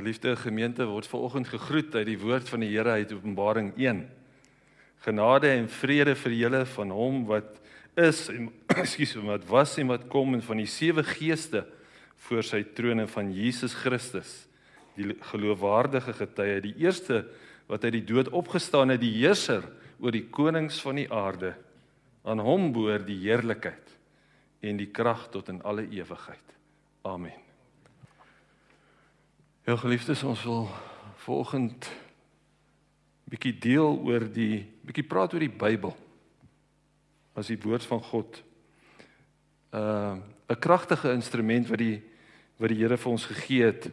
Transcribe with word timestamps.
Geliefde 0.00 0.32
gemeente 0.36 0.86
word 0.88 1.04
vanoggend 1.04 1.48
gegroet 1.52 1.92
uit 1.98 2.06
die 2.08 2.16
woord 2.16 2.48
van 2.48 2.62
die 2.64 2.70
Here 2.70 2.94
uit 2.96 3.10
Openbaring 3.12 3.74
1. 3.76 3.98
Genade 5.04 5.50
en 5.52 5.66
vrede 5.68 6.14
vir 6.16 6.34
julle 6.38 6.60
van 6.72 6.94
hom 6.96 7.18
wat 7.28 7.58
is 8.00 8.22
en 8.32 8.46
ekskuus 8.80 9.12
wat 9.26 9.44
was 9.50 9.74
en 9.82 9.90
wat 9.92 10.06
kom 10.08 10.38
en 10.38 10.44
van 10.46 10.62
die 10.62 10.70
sewe 10.72 11.04
geeste 11.04 11.66
voor 12.24 12.48
sy 12.48 12.62
troon 12.78 13.04
en 13.04 13.10
van 13.12 13.28
Jesus 13.36 13.74
Christus, 13.76 14.30
die 14.96 15.12
geloofwaardige 15.34 16.16
getuie, 16.22 16.64
die 16.64 16.74
eerste 16.80 17.26
wat 17.68 17.84
uit 17.84 17.98
die 17.98 18.04
dood 18.14 18.32
opgestaan 18.32 18.94
het, 18.94 19.04
die 19.04 19.18
heerser 19.18 19.68
oor 20.00 20.16
die 20.16 20.24
konings 20.32 20.80
van 20.80 21.02
die 21.02 21.10
aarde. 21.12 21.52
Aan 22.24 22.40
hom 22.40 22.70
behoort 22.72 23.04
die 23.04 23.20
heerlikheid 23.26 23.96
en 24.64 24.80
die 24.80 24.88
krag 24.88 25.28
tot 25.28 25.52
in 25.52 25.60
alle 25.60 25.84
ewigheid. 25.92 26.56
Amen. 27.04 27.49
Ja 29.68 29.74
geliefdes, 29.76 30.22
ons 30.24 30.40
wil 30.48 30.70
volgend 31.20 31.84
bietjie 33.28 33.52
deel 33.60 33.98
oor 34.08 34.24
die 34.24 34.62
bietjie 34.88 35.04
praat 35.04 35.34
oor 35.36 35.44
die 35.44 35.52
Bybel 35.52 35.92
as 37.36 37.50
die 37.52 37.58
woord 37.60 37.84
van 37.84 38.00
God. 38.00 38.40
Uh 39.76 40.16
'n 40.48 40.58
kragtige 40.64 41.12
instrument 41.12 41.68
wat 41.68 41.78
die 41.78 42.00
wat 42.56 42.72
die 42.72 42.80
Here 42.80 42.96
vir 42.96 43.12
ons 43.12 43.26
gegee 43.26 43.68
het. 43.68 43.92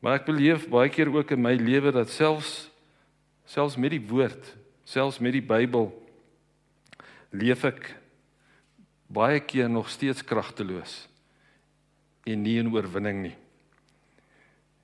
Maar 0.00 0.22
ek 0.22 0.30
beleef 0.30 0.68
baie 0.68 0.88
keer 0.88 1.10
ook 1.10 1.30
in 1.30 1.42
my 1.42 1.58
lewe 1.58 1.90
dat 1.90 2.08
selfs 2.08 2.70
selfs 3.44 3.76
met 3.76 3.90
die 3.90 4.06
woord, 4.08 4.56
selfs 4.84 5.18
met 5.18 5.32
die 5.32 5.42
Bybel 5.42 5.90
leef 7.32 7.64
ek 7.64 7.96
baie 9.10 9.40
keer 9.40 9.68
nog 9.68 9.90
steeds 9.90 10.22
kragteloos 10.22 11.08
en 12.24 12.42
nie 12.42 12.58
in 12.62 12.70
oorwinning 12.70 13.22
nie. 13.22 13.41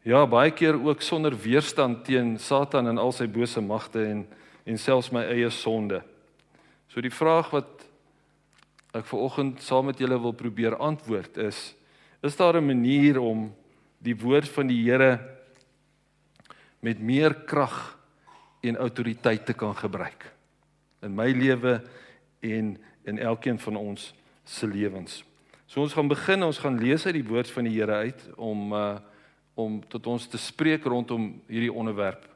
Ja, 0.07 0.23
baie 0.27 0.53
keer 0.55 0.77
ook 0.79 1.03
sonder 1.03 1.35
weerstand 1.35 2.05
teen 2.07 2.37
Satan 2.39 2.87
en 2.87 3.01
al 3.03 3.11
sy 3.13 3.27
bose 3.27 3.61
magte 3.61 4.05
en 4.07 4.27
en 4.69 4.77
selfs 4.77 5.09
my 5.11 5.23
eie 5.33 5.49
sonde. 5.51 6.03
So 6.93 7.01
die 7.01 7.13
vraag 7.13 7.49
wat 7.55 7.87
ek 8.97 9.07
ver 9.09 9.23
oggend 9.25 9.63
saam 9.65 9.89
met 9.89 10.01
julle 10.01 10.19
wil 10.21 10.35
probeer 10.37 10.77
antwoord 10.77 11.41
is: 11.41 11.75
is 12.23 12.37
daar 12.37 12.61
'n 12.61 12.67
manier 12.67 13.19
om 13.19 13.53
die 13.99 14.15
woord 14.15 14.49
van 14.49 14.67
die 14.67 14.83
Here 14.85 15.19
met 16.81 17.01
meer 17.01 17.35
krag 17.35 17.99
en 18.61 18.77
autoriteit 18.77 19.47
te 19.47 19.53
kan 19.53 19.75
gebruik 19.75 20.33
in 21.03 21.15
my 21.15 21.33
lewe 21.33 21.83
en 22.41 22.79
in 23.05 23.19
elkeen 23.19 23.59
van 23.59 23.77
ons 23.77 24.15
se 24.45 24.67
lewens? 24.67 25.25
So 25.67 25.81
ons 25.81 25.93
gaan 25.93 26.09
begin, 26.09 26.43
ons 26.43 26.59
gaan 26.59 26.79
lees 26.79 27.07
uit 27.07 27.15
die 27.15 27.29
woord 27.29 27.51
van 27.51 27.65
die 27.65 27.81
Here 27.81 27.95
uit 27.95 28.29
om 28.37 28.73
uh 28.73 28.99
om 29.59 29.81
tot 29.91 30.07
ons 30.07 30.27
te 30.31 30.39
spreek 30.39 30.85
rondom 30.87 31.33
hierdie 31.51 31.73
onderwerp 31.73 32.29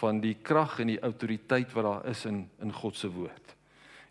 van 0.00 0.18
die 0.20 0.34
krag 0.42 0.80
en 0.82 0.90
die 0.90 1.00
autoriteit 1.06 1.72
wat 1.76 1.86
daar 1.86 2.08
is 2.10 2.24
in 2.26 2.48
in 2.64 2.72
God 2.72 2.96
se 2.98 3.10
woord. 3.10 3.54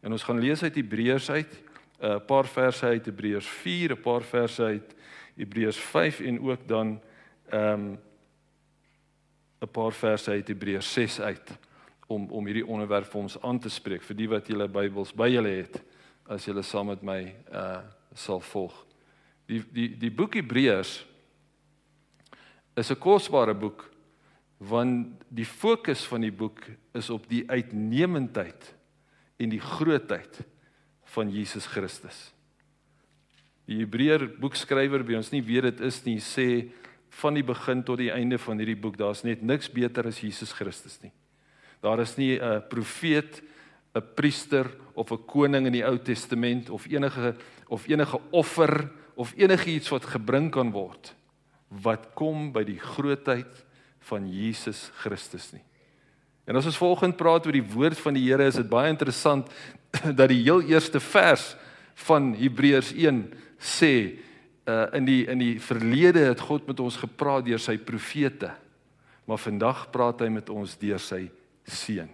En 0.03 0.11
ons 0.11 0.23
gaan 0.23 0.39
lees 0.39 0.64
uit 0.64 0.75
Hebreërs 0.75 1.30
uit, 1.30 1.53
'n 2.00 2.05
uh, 2.05 2.20
paar 2.28 2.47
verse 2.47 2.86
uit 2.86 3.05
Hebreërs 3.05 3.47
4, 3.47 3.92
'n 3.92 4.02
paar 4.02 4.22
verse 4.22 4.64
uit 4.64 4.95
Hebreërs 5.36 5.78
5 5.78 6.20
en 6.20 6.39
ook 6.42 6.67
dan 6.67 7.02
ehm 7.50 7.80
um, 7.80 8.00
'n 9.61 9.72
paar 9.72 9.94
verse 9.94 10.31
uit 10.31 10.48
Hebreërs 10.48 10.94
6 10.94 11.20
uit 11.20 11.58
om 12.08 12.31
om 12.31 12.45
hierdie 12.45 12.67
onderwerp 12.67 13.05
vir 13.05 13.22
ons 13.22 13.42
aan 13.42 13.59
te 13.59 13.70
spreek 13.70 14.03
vir 14.03 14.16
die 14.16 14.30
wat 14.30 14.48
julle 14.48 14.67
Bybels 14.67 15.14
by 15.14 15.27
julle 15.27 15.50
het 15.50 15.83
as 16.27 16.45
julle 16.45 16.61
saam 16.61 16.88
met 16.88 17.02
my 17.02 17.36
uh 17.52 17.80
sal 18.14 18.39
volg. 18.39 18.86
Die 19.45 19.64
die 19.73 19.98
die 19.98 20.11
boek 20.11 20.33
Hebreërs 20.33 21.12
is 22.75 22.91
'n 22.91 22.99
kosbare 22.99 23.53
boek 23.53 23.89
want 24.57 25.23
die 25.29 25.45
fokus 25.45 26.05
van 26.07 26.21
die 26.21 26.31
boek 26.31 26.61
is 26.93 27.09
op 27.09 27.27
die 27.30 27.43
uitnemendheid 27.49 28.75
en 29.38 29.49
die 29.49 29.59
grootheid 29.59 30.39
van 31.14 31.30
Jesus 31.30 31.65
Christus. 31.65 32.31
Die 33.65 33.80
Hebreër 33.80 34.39
boekskrywer 34.39 35.03
by 35.03 35.17
ons 35.20 35.31
nie 35.31 35.43
weet 35.43 35.64
dit 35.64 35.81
is 35.81 36.03
nie 36.05 36.20
sê 36.20 36.71
van 37.21 37.33
die 37.33 37.43
begin 37.43 37.83
tot 37.83 37.98
die 37.98 38.11
einde 38.11 38.37
van 38.37 38.58
hierdie 38.58 38.80
boek 38.80 38.98
daar's 38.98 39.23
net 39.23 39.43
niks 39.43 39.69
beter 39.69 40.08
as 40.08 40.21
Jesus 40.23 40.52
Christus 40.52 40.99
nie. 41.03 41.11
Daar 41.81 41.99
is 41.99 42.17
nie 42.17 42.39
'n 42.39 42.64
profeet, 42.69 43.42
'n 43.95 44.02
priester 44.15 44.71
of 44.95 45.11
'n 45.11 45.25
koning 45.25 45.65
in 45.65 45.73
die 45.73 45.86
Ou 45.86 45.98
Testament 45.98 46.69
of 46.69 46.87
enige 46.87 47.36
of 47.67 47.87
enige 47.87 48.19
offer 48.31 48.89
of 49.15 49.33
enigiets 49.37 49.89
wat 49.89 50.05
gebring 50.05 50.52
kan 50.52 50.71
word 50.71 51.14
wat 51.82 52.11
kom 52.17 52.52
by 52.54 52.64
die 52.67 52.80
grootheid 52.80 53.64
van 54.10 54.28
Jesus 54.30 54.89
Christus 55.02 55.52
nie. 55.56 55.64
En 56.44 56.60
as 56.60 56.67
ons 56.67 56.80
volgende 56.80 57.16
praat 57.16 57.48
oor 57.48 57.56
die 57.56 57.64
woord 57.64 58.00
van 58.04 58.17
die 58.17 58.26
Here, 58.28 58.45
is 58.45 58.60
dit 58.60 58.70
baie 58.70 58.92
interessant 58.92 59.50
dat 60.20 60.28
die 60.32 60.42
heel 60.44 60.61
eerste 60.67 61.00
vers 61.00 61.54
van 62.08 62.34
Hebreërs 62.38 62.92
1 62.98 63.23
sê 63.61 63.94
uh 64.64 64.88
in 64.95 65.04
die 65.04 65.23
in 65.28 65.42
die 65.42 65.56
verlede 65.60 66.22
het 66.30 66.39
God 66.39 66.67
met 66.70 66.80
ons 66.80 66.95
gepraat 66.95 67.44
deur 67.44 67.60
sy 67.60 67.76
profete. 67.78 68.54
Maar 69.28 69.40
vandag 69.40 69.90
praat 69.92 70.23
hy 70.23 70.30
met 70.32 70.50
ons 70.52 70.76
deur 70.80 71.00
sy 71.00 71.26
seun, 71.67 72.10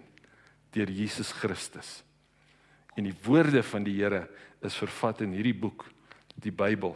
deur 0.74 0.90
Jesus 0.90 1.30
Christus. 1.34 2.00
En 2.98 3.06
die 3.06 3.14
woorde 3.24 3.62
van 3.66 3.86
die 3.86 3.96
Here 3.98 4.24
is 4.66 4.78
vervat 4.78 5.22
in 5.22 5.34
hierdie 5.34 5.56
boek, 5.56 5.86
die 6.42 6.54
Bybel. 6.54 6.94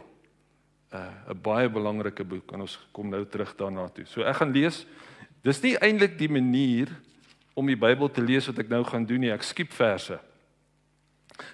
'n 0.95 1.31
uh, 1.31 1.41
baie 1.41 1.69
belangrike 1.69 2.23
boek 2.23 2.53
en 2.53 2.61
ons 2.61 2.79
kom 2.91 3.09
nou 3.09 3.25
terug 3.25 3.55
daarna 3.55 3.89
toe. 3.89 4.05
So 4.05 4.21
ek 4.21 4.35
gaan 4.35 4.51
lees. 4.51 4.85
Dis 5.43 5.61
nie 5.61 5.75
eintlik 5.77 6.17
die 6.17 6.29
manier 6.29 6.89
om 7.53 7.67
die 7.67 7.77
Bybel 7.77 8.09
te 8.11 8.21
lees 8.21 8.47
wat 8.47 8.59
ek 8.59 8.69
nou 8.69 8.83
gaan 8.83 9.05
doen 9.05 9.19
nie. 9.19 9.31
Ek 9.31 9.43
skiep 9.43 9.73
verse. 9.73 10.19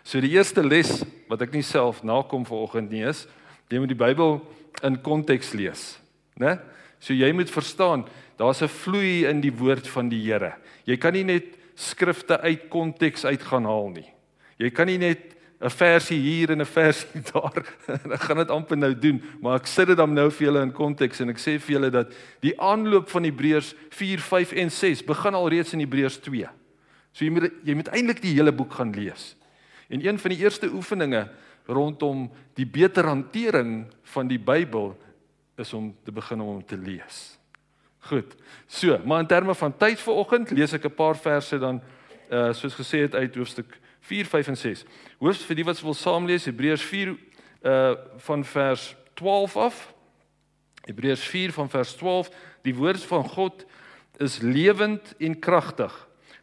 So 0.04 0.22
die 0.22 0.34
eerste 0.36 0.64
les 0.64 1.04
wat 1.30 1.42
ek 1.42 1.54
nie 1.54 1.66
self 1.66 2.04
nakom 2.04 2.46
vanoggend 2.46 2.92
nie 2.92 3.04
is, 3.08 3.28
jy 3.70 3.80
moet 3.80 3.92
die 3.92 3.98
Bybel 3.98 4.40
in 4.84 4.98
konteks 5.02 5.54
lees, 5.54 6.00
né? 6.40 6.60
So 7.02 7.14
jy 7.18 7.32
moet 7.34 7.50
verstaan, 7.50 8.06
daar's 8.38 8.62
'n 8.62 8.68
vloei 8.68 9.26
in 9.26 9.42
die 9.42 9.54
woord 9.54 9.88
van 9.88 10.10
die 10.10 10.22
Here. 10.22 10.54
Jy 10.86 10.98
kan 10.98 11.14
nie 11.14 11.24
net 11.24 11.58
skrifte 11.76 12.40
uit 12.42 12.70
konteks 12.70 13.26
uit 13.26 13.42
gaan 13.42 13.66
haal 13.66 13.90
nie. 13.90 14.10
Jy 14.60 14.70
kan 14.70 14.88
nie 14.88 14.98
net 14.98 15.36
'n 15.62 15.70
versie 15.70 16.20
hier 16.20 16.50
en 16.50 16.62
'n 16.62 16.66
versie 16.66 17.22
daar. 17.34 17.66
ek 17.88 18.22
gaan 18.22 18.38
dit 18.38 18.50
amper 18.50 18.78
nou 18.78 18.94
doen, 18.98 19.22
maar 19.42 19.60
ek 19.60 19.68
sit 19.68 19.88
dit 19.88 19.98
dan 19.98 20.14
nou 20.14 20.30
vir 20.32 20.48
julle 20.48 20.62
in 20.62 20.72
konteks 20.72 21.22
en 21.22 21.30
ek 21.30 21.38
sê 21.38 21.60
vir 21.60 21.76
julle 21.78 21.90
dat 21.90 22.14
die 22.42 22.56
aanloop 22.60 23.10
van 23.10 23.24
Hebreërs 23.24 23.76
4, 23.90 24.20
5 24.20 24.52
en 24.52 24.72
6 24.72 25.04
begin 25.06 25.34
al 25.38 25.50
reeds 25.50 25.74
in 25.74 25.80
Hebreërs 25.80 26.18
2. 26.26 26.50
So 27.14 27.26
jy 27.26 27.32
moet 27.32 27.52
jy 27.64 27.76
moet 27.76 27.92
eintlik 27.94 28.22
die 28.22 28.34
hele 28.34 28.52
boek 28.52 28.74
gaan 28.74 28.94
lees. 28.94 29.36
En 29.90 30.02
een 30.02 30.18
van 30.20 30.32
die 30.32 30.40
eerste 30.42 30.72
oefeninge 30.72 31.28
rondom 31.68 32.32
die 32.58 32.66
beter 32.66 33.06
hantering 33.06 33.86
van 34.16 34.28
die 34.28 34.40
Bybel 34.40 34.98
is 35.58 35.74
om 35.74 35.94
te 36.04 36.12
begin 36.12 36.42
om 36.42 36.48
hom 36.48 36.66
te 36.66 36.78
lees. 36.78 37.38
Goed. 38.10 38.34
So, 38.68 38.98
maar 39.06 39.20
in 39.20 39.28
terme 39.28 39.54
van 39.56 39.78
tyd 39.78 40.00
vanoggend 40.00 40.52
lees 40.52 40.74
ek 40.74 40.86
'n 40.86 40.96
paar 40.96 41.16
verse 41.16 41.60
dan 41.60 41.82
uh 42.32 42.54
soos 42.54 42.74
gesê 42.74 43.06
het 43.06 43.16
uit 43.16 43.36
hoofstuk 43.36 43.68
4 43.68 43.91
5 44.02 44.48
en 44.48 44.58
6. 44.58 44.84
Hoofs 45.20 45.46
vir 45.46 45.60
die 45.62 45.66
wat 45.66 45.82
wil 45.82 45.98
saam 45.98 46.28
lees 46.30 46.46
Hebreërs 46.50 46.86
4 46.90 47.16
uh 47.62 47.96
van 48.26 48.46
vers 48.46 48.96
12 49.14 49.58
af. 49.58 49.82
Hebreërs 50.86 51.26
4 51.30 51.52
van 51.54 51.70
vers 51.70 51.96
12, 51.96 52.30
die 52.66 52.76
woord 52.76 53.04
van 53.06 53.24
God 53.30 53.66
is 54.18 54.40
lewend 54.42 55.14
en 55.20 55.40
kragtig. 55.40 55.94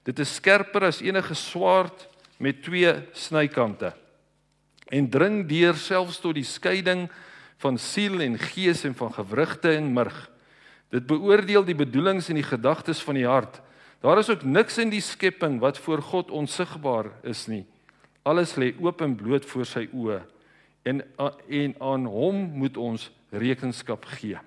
Dit 0.06 0.19
is 0.19 0.34
skerper 0.38 0.86
as 0.86 1.02
enige 1.02 1.34
swaard 1.34 2.06
met 2.38 2.62
twee 2.62 2.94
snykante 3.12 3.92
en 4.88 5.08
dring 5.10 5.42
deur 5.48 5.76
selfs 5.76 6.20
tot 6.22 6.36
die 6.38 6.46
skeiding 6.46 7.06
van 7.60 7.78
siel 7.80 8.22
en 8.25 8.38
gees 8.40 8.84
en 8.88 8.94
van 8.96 9.12
gewrigte 9.12 9.75
en 9.76 9.92
murg. 9.92 10.16
Dit 10.88 11.06
beoordeel 11.08 11.66
die 11.66 11.76
bedoelings 11.76 12.31
en 12.32 12.38
die 12.40 12.46
gedagtes 12.46 13.02
van 13.04 13.19
die 13.19 13.26
hart. 13.28 13.61
Daar 14.00 14.19
is 14.19 14.31
ook 14.31 14.43
niks 14.43 14.79
in 14.79 14.93
die 14.95 15.03
skepping 15.03 15.59
wat 15.61 15.79
voor 15.79 16.03
God 16.03 16.31
onsigbaar 16.31 17.11
is 17.27 17.47
nie. 17.50 17.65
Alles 18.23 18.55
lê 18.55 18.71
oop 18.79 19.00
en 19.03 19.17
bloot 19.19 19.47
voor 19.47 19.67
sy 19.67 19.89
oë 19.93 20.21
en 20.89 21.03
en 21.49 21.75
aan 21.83 22.05
hom 22.06 22.37
moet 22.61 22.77
ons 22.77 23.11
rekenskap 23.31 24.06
gee. 24.19 24.39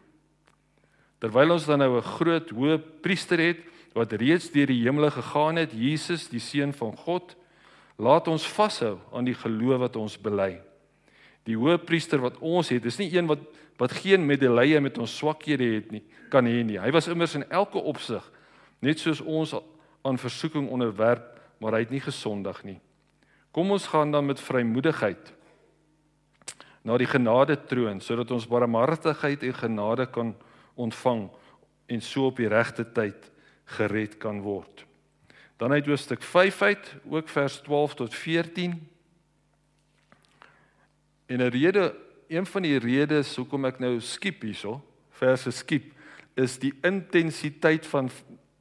Terwyl 1.22 1.52
ons 1.54 1.66
dan 1.66 1.80
nou 1.80 1.98
'n 1.98 2.12
groot 2.18 2.50
hoë 2.50 2.78
priester 3.02 3.40
het 3.40 3.60
wat 3.94 4.14
reeds 4.14 4.52
deur 4.52 4.68
die 4.68 4.84
hemele 4.84 5.12
gegaan 5.12 5.56
het, 5.56 5.72
Jesus, 5.72 6.30
die 6.30 6.40
seun 6.40 6.74
van 6.74 6.96
God, 6.98 7.36
laat 7.98 8.28
ons 8.28 8.48
vashou 8.48 9.00
aan 9.12 9.26
die 9.26 9.36
geloof 9.36 9.80
wat 9.80 9.96
ons 9.96 10.18
bely. 10.18 10.62
Die 11.44 11.58
hoë 11.58 11.78
priester 11.78 12.20
wat 12.20 12.38
ons 12.40 12.70
het, 12.70 12.86
is 12.86 12.98
nie 12.98 13.14
een 13.14 13.28
wat 13.28 13.40
wat 13.78 13.92
geen 13.92 14.26
medelee 14.26 14.80
met 14.80 14.98
ons 14.98 15.18
swakhede 15.18 15.64
het 15.74 15.92
nie, 15.92 16.04
kan 16.30 16.46
hê 16.46 16.64
nie. 16.64 16.78
Hy 16.78 16.92
was 16.92 17.08
immers 17.08 17.36
in 17.36 17.50
elke 17.50 17.80
opsig 17.80 18.32
net 18.82 19.00
soos 19.00 19.22
ons 19.22 19.54
aan 20.02 20.18
versoeking 20.18 20.70
onderwerp, 20.70 21.40
maar 21.62 21.78
hy 21.78 21.86
het 21.86 21.94
nie 21.94 22.02
gesondig 22.02 22.64
nie. 22.66 22.80
Kom 23.54 23.72
ons 23.72 23.88
gaan 23.92 24.12
dan 24.12 24.26
met 24.26 24.42
vrymoedigheid 24.42 25.34
na 26.82 26.98
die 26.98 27.10
genade 27.10 27.58
troon 27.70 28.00
sodat 28.02 28.32
ons 28.34 28.48
barmhartigheid 28.50 29.44
en 29.46 29.54
genade 29.54 30.08
kan 30.10 30.34
ontvang 30.80 31.28
en 31.92 32.02
so 32.02 32.32
op 32.32 32.40
die 32.40 32.50
regte 32.50 32.86
tyd 32.96 33.28
gered 33.78 34.18
kan 34.18 34.42
word. 34.42 34.86
Dan 35.62 35.72
uit 35.72 35.86
hoofstuk 35.86 36.24
5 36.26 36.62
uit, 36.62 36.96
ook 37.06 37.30
vers 37.30 37.60
12 37.62 37.94
tot 37.96 38.16
14. 38.16 38.74
En 41.26 41.38
'n 41.38 41.50
rede, 41.54 41.96
een 42.28 42.46
van 42.46 42.62
die 42.62 42.80
redes 42.80 43.36
hoekom 43.36 43.66
ek 43.66 43.80
nou 43.80 44.00
skiep 44.00 44.42
hierso, 44.42 44.82
verse 45.10 45.52
skiep, 45.52 45.94
is 46.34 46.58
die 46.60 46.74
intensiteit 46.82 47.86
van 47.86 48.10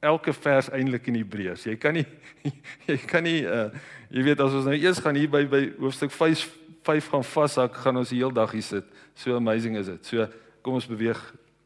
elke 0.00 0.32
vers 0.32 0.70
eintlik 0.72 1.06
in 1.12 1.18
Hebreërs. 1.20 1.66
Jy 1.68 1.76
kan 1.80 1.94
nie 1.98 2.06
jy 2.90 2.96
kan 3.08 3.24
nie 3.24 3.42
uh 3.44 3.68
jy 4.10 4.24
weet 4.26 4.40
as 4.42 4.56
ons 4.58 4.66
nou 4.66 4.74
eers 4.74 4.98
gaan 4.98 5.14
hier 5.14 5.30
by 5.30 5.44
by 5.46 5.62
hoofstuk 5.78 6.10
5 6.10 6.46
5 6.82 7.10
gaan 7.12 7.24
vashak, 7.24 7.74
gaan 7.84 8.00
ons 8.00 8.08
die 8.08 8.18
hele 8.22 8.34
dag 8.34 8.50
hier 8.56 8.64
sit. 8.64 8.86
So 9.14 9.36
amazing 9.36 9.76
is 9.76 9.90
dit. 9.92 10.06
So 10.08 10.26
kom 10.64 10.78
ons 10.80 10.88
beweeg 10.88 11.20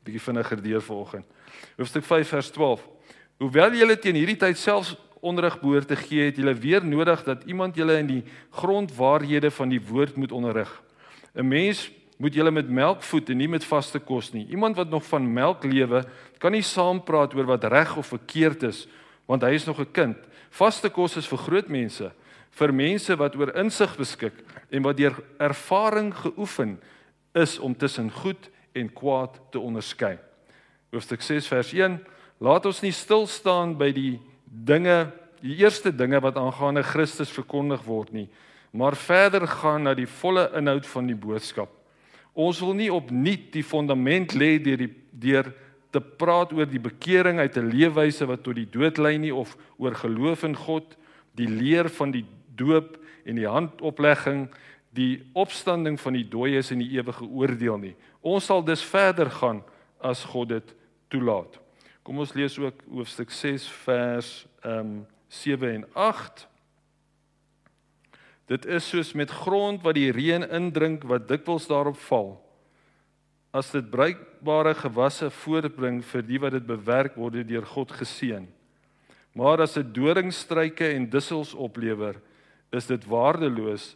bietjie 0.05 0.23
vinniger 0.27 0.61
deur 0.63 0.83
vanoggend. 0.83 1.25
Hoofstuk 1.79 2.05
5 2.05 2.35
vers 2.35 2.51
12. 2.51 2.83
Hoewel 3.39 3.79
julle 3.79 3.97
teen 3.99 4.19
hierdie 4.19 4.39
tyd 4.39 4.59
selfs 4.59 4.95
onderrig 5.25 5.57
behoort 5.63 5.89
te 5.89 5.97
gee, 5.97 6.29
het 6.29 6.37
julle 6.37 6.53
weer 6.59 6.85
nodig 6.85 7.23
dat 7.25 7.47
iemand 7.49 7.79
julle 7.79 7.97
in 8.03 8.11
die 8.11 8.23
grondwaarhede 8.59 9.51
van 9.55 9.73
die 9.73 9.81
woord 9.81 10.19
moet 10.21 10.33
onderrig. 10.33 10.71
'n 11.35 11.47
Mens 11.49 11.91
moet 12.17 12.35
julle 12.35 12.51
met 12.55 12.69
melk 12.71 13.03
voed 13.03 13.31
en 13.31 13.39
nie 13.39 13.49
met 13.51 13.65
vaste 13.67 13.99
kos 13.99 14.33
nie. 14.33 14.47
Iemand 14.55 14.77
wat 14.77 14.91
nog 14.91 15.05
van 15.09 15.27
melk 15.33 15.65
lewe, 15.65 16.05
kan 16.39 16.55
nie 16.55 16.63
saampraat 16.63 17.35
oor 17.35 17.49
wat 17.49 17.65
reg 17.73 17.97
of 17.97 18.13
verkeerd 18.13 18.63
is, 18.71 18.85
want 19.27 19.43
hy 19.43 19.55
is 19.55 19.67
nog 19.67 19.81
'n 19.81 19.93
kind. 19.93 20.17
Vaste 20.51 20.91
kos 20.91 21.17
is 21.17 21.27
vir 21.27 21.39
groot 21.39 21.69
mense, 21.69 22.13
vir 22.51 22.73
mense 22.73 23.17
wat 23.17 23.37
oor 23.37 23.57
insig 23.57 23.97
beskik 23.97 24.35
en 24.71 24.83
wat 24.83 24.97
deur 24.97 25.17
ervaring 25.39 26.15
geoefen 26.15 26.79
is 27.35 27.59
om 27.59 27.75
tussen 27.75 28.11
goed 28.11 28.51
en 28.73 28.93
kwaad 28.93 29.41
te 29.51 29.59
onderskei. 29.59 30.19
Hoofstuk 30.93 31.23
6 31.23 31.47
vers 31.47 31.73
1: 31.73 31.99
Laat 32.39 32.67
ons 32.67 32.83
nie 32.83 32.93
stil 32.93 33.27
staan 33.27 33.77
by 33.79 33.93
die 33.93 34.21
dinge, 34.45 35.11
die 35.41 35.57
eerste 35.57 35.91
dinge 35.91 36.21
wat 36.21 36.37
aangaande 36.37 36.83
Christus 36.83 37.31
verkondig 37.31 37.83
word 37.85 38.13
nie, 38.13 38.29
maar 38.71 38.97
verder 38.97 39.47
gaan 39.47 39.83
na 39.83 39.95
die 39.95 40.07
volle 40.07 40.51
inhoud 40.55 40.87
van 40.87 41.07
die 41.07 41.19
boodskap. 41.19 41.84
Ons 42.35 42.61
wil 42.61 42.75
nie 42.75 42.91
opnuut 42.93 43.53
die 43.55 43.63
fondament 43.63 44.35
lê 44.35 44.59
deur 44.59 44.83
die 44.83 44.93
deur 45.15 45.53
te 45.95 46.01
praat 46.03 46.53
oor 46.53 46.67
die 46.67 46.83
bekering 46.83 47.39
uit 47.39 47.57
'n 47.57 47.71
leefwyse 47.71 48.27
wat 48.27 48.43
tot 48.43 48.57
die 48.59 48.67
dood 48.71 48.99
lei 48.99 49.17
nie 49.19 49.35
of 49.35 49.57
oor 49.79 49.95
geloof 49.95 50.43
in 50.43 50.57
God, 50.57 50.97
die 51.35 51.49
leer 51.49 51.89
van 51.89 52.11
die 52.11 52.27
doop 52.57 52.99
en 53.25 53.37
die 53.37 53.49
handoplegging, 53.49 54.49
die 54.91 55.23
opstanding 55.33 56.01
van 56.01 56.13
die 56.13 56.29
dooies 56.29 56.71
en 56.71 56.79
die 56.79 56.91
ewige 56.99 57.25
oordeel 57.25 57.79
nie. 57.79 57.95
Ons 58.23 58.47
sal 58.47 58.65
dus 58.65 58.83
verder 58.83 59.31
gaan 59.31 59.63
as 60.01 60.25
God 60.25 60.49
dit 60.49 60.75
toelaat. 61.09 61.61
Kom 62.03 62.19
ons 62.19 62.35
lees 62.35 62.59
ook 62.59 62.83
hoofstuk 62.91 63.31
6 63.31 63.69
vers 63.87 64.47
ehm 64.63 64.79
um, 64.79 65.07
7 65.29 65.71
en 65.75 65.85
8. 65.95 66.47
Dit 68.51 68.67
is 68.69 68.85
soos 68.89 69.15
met 69.17 69.31
grond 69.33 69.81
wat 69.85 69.97
die 69.97 70.11
reën 70.13 70.45
indrink 70.53 71.05
wat 71.09 71.29
dikwels 71.29 71.67
daarop 71.71 71.97
val. 72.11 72.35
As 73.55 73.71
dit 73.73 73.87
bruikbare 73.89 74.75
gewasse 74.77 75.31
voortbring 75.33 76.03
vir 76.05 76.27
die 76.27 76.41
wat 76.43 76.57
dit 76.59 76.67
bewerk 76.69 77.17
word 77.17 77.41
deur 77.49 77.65
God 77.65 77.95
geseën. 77.97 78.45
Maar 79.35 79.65
as 79.65 79.79
dit 79.79 79.95
doringstruike 79.97 80.93
en 80.95 81.09
dussels 81.11 81.55
oplewer, 81.55 82.21
is 82.75 82.87
dit 82.91 83.07
waardeloos 83.09 83.95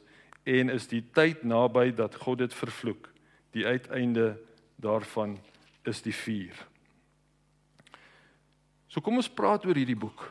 en 0.49 0.73
is 0.73 0.89
die 0.89 1.03
tyd 1.15 1.45
naby 1.45 1.91
dat 1.93 2.17
God 2.17 2.41
dit 2.41 2.55
vervloek. 2.55 3.11
Die 3.53 3.67
uiteinde 3.67 4.39
daarvan 4.81 5.37
is 5.85 6.01
die 6.03 6.15
vuur. 6.15 6.57
So 8.89 9.05
kom 9.05 9.21
ons 9.21 9.29
praat 9.29 9.67
oor 9.69 9.77
hierdie 9.77 9.99
boek. 9.99 10.25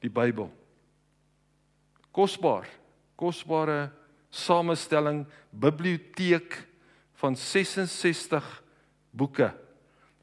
Die 0.00 0.12
Bybel 0.12 0.52
kosbaar 2.12 2.68
kosbare 3.20 3.90
samestelling 4.30 5.26
biblioteek 5.50 6.56
van 7.20 7.36
66 7.36 8.62
boeke 9.10 9.50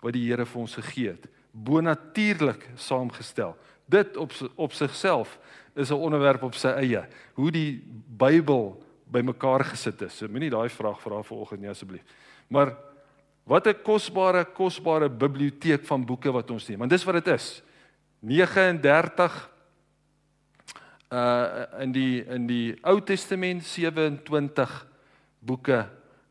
wat 0.01 0.13
die 0.13 0.25
Here 0.29 0.45
vir 0.45 0.61
ons 0.61 0.75
gegee 0.79 1.13
het 1.13 1.27
bonatuurlik 1.57 2.67
saamgestel. 2.77 3.55
Dit 3.85 4.17
op 4.17 4.33
op 4.55 4.73
sigself 4.73 5.39
is 5.75 5.89
'n 5.89 5.93
onderwerp 5.93 6.43
op 6.43 6.55
sy 6.55 6.67
eie 6.67 7.07
hoe 7.33 7.51
die 7.51 7.83
Bybel 8.17 8.83
bymekaar 9.05 9.63
gesit 9.63 10.01
is. 10.01 10.17
So 10.17 10.27
moenie 10.27 10.49
daai 10.49 10.69
vraag 10.69 11.01
vra 11.01 11.23
vanoggend 11.23 11.61
nie 11.61 11.69
asseblief. 11.69 12.03
Maar 12.47 12.75
wat 13.43 13.67
'n 13.67 13.81
kosbare 13.83 14.45
kosbare 14.45 15.09
biblioteek 15.09 15.85
van 15.85 16.05
boeke 16.05 16.31
wat 16.31 16.51
ons 16.51 16.67
het 16.67 16.77
want 16.77 16.89
dis 16.89 17.03
wat 17.03 17.23
dit 17.23 17.33
is. 17.33 17.63
39 18.19 19.49
uh 21.13 21.81
in 21.83 21.93
die 21.95 22.25
in 22.25 22.47
die 22.47 22.75
Ou 22.83 22.99
Testament 22.99 23.63
27 23.63 24.73
boeke 25.39 25.85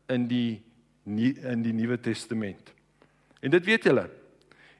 in 0.09 0.27
die 0.27 0.61
in 1.07 1.63
die 1.63 1.73
Nuwe 1.73 1.97
Testament. 1.99 2.73
En 3.41 3.51
dit 3.51 3.65
weet 3.65 3.87
julle. 3.87 4.09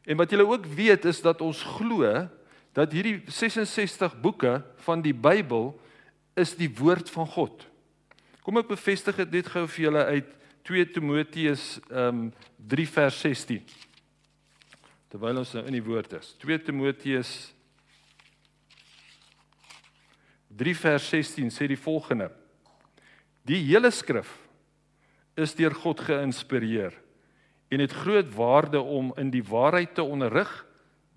En 0.05 0.17
wat 0.19 0.31
julle 0.31 0.45
ook 0.45 0.65
weet 0.65 1.05
is 1.05 1.21
dat 1.21 1.41
ons 1.41 1.63
glo 1.77 2.27
dat 2.75 2.91
hierdie 2.94 3.21
66 3.25 4.19
boeke 4.21 4.61
van 4.85 5.01
die 5.01 5.15
Bybel 5.15 5.71
is 6.35 6.53
die 6.55 6.69
woord 6.69 7.09
van 7.09 7.27
God. 7.27 7.65
Kom 8.43 8.59
ek 8.61 8.69
bevestig 8.69 9.23
dit 9.31 9.47
gou 9.50 9.65
vir 9.67 9.88
julle 9.88 10.05
uit 10.05 10.33
2 10.67 10.91
Timoteus 10.93 11.77
um 11.89 12.27
3 12.69 12.88
vers 12.91 13.19
16. 13.23 13.63
Terwyl 15.07 15.39
ons 15.41 15.53
nou 15.55 15.63
in 15.65 15.77
die 15.79 15.83
woord 15.83 16.19
is. 16.19 16.35
2 16.43 16.59
Timoteus 16.67 17.31
3 17.50 17.56
vers 20.65 21.09
16 21.09 21.51
sê 21.51 21.68
die 21.68 21.77
volgende: 21.77 22.31
Die 23.45 23.62
hele 23.69 23.92
skrif 23.92 24.31
is 25.38 25.54
deur 25.56 25.75
God 25.75 26.00
geïnspireer 26.00 26.94
en 27.68 27.80
het 27.80 27.92
groot 27.92 28.33
waarde 28.33 28.80
om 28.80 29.12
in 29.18 29.30
die 29.30 29.44
waarheid 29.44 29.94
te 29.94 30.04
onderrig, 30.04 30.50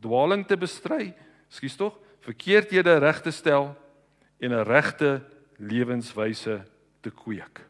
dwaling 0.03 0.47
te 0.47 0.57
bestry, 0.57 1.15
skuis 1.49 1.77
tog, 1.77 1.97
verkeerdhede 2.21 2.99
reg 2.99 3.23
te 3.23 3.31
stel 3.31 3.77
en 4.41 4.53
'n 4.53 4.65
regte 4.65 5.23
lewenswyse 5.57 6.65
te 7.01 7.11
kweek. 7.11 7.61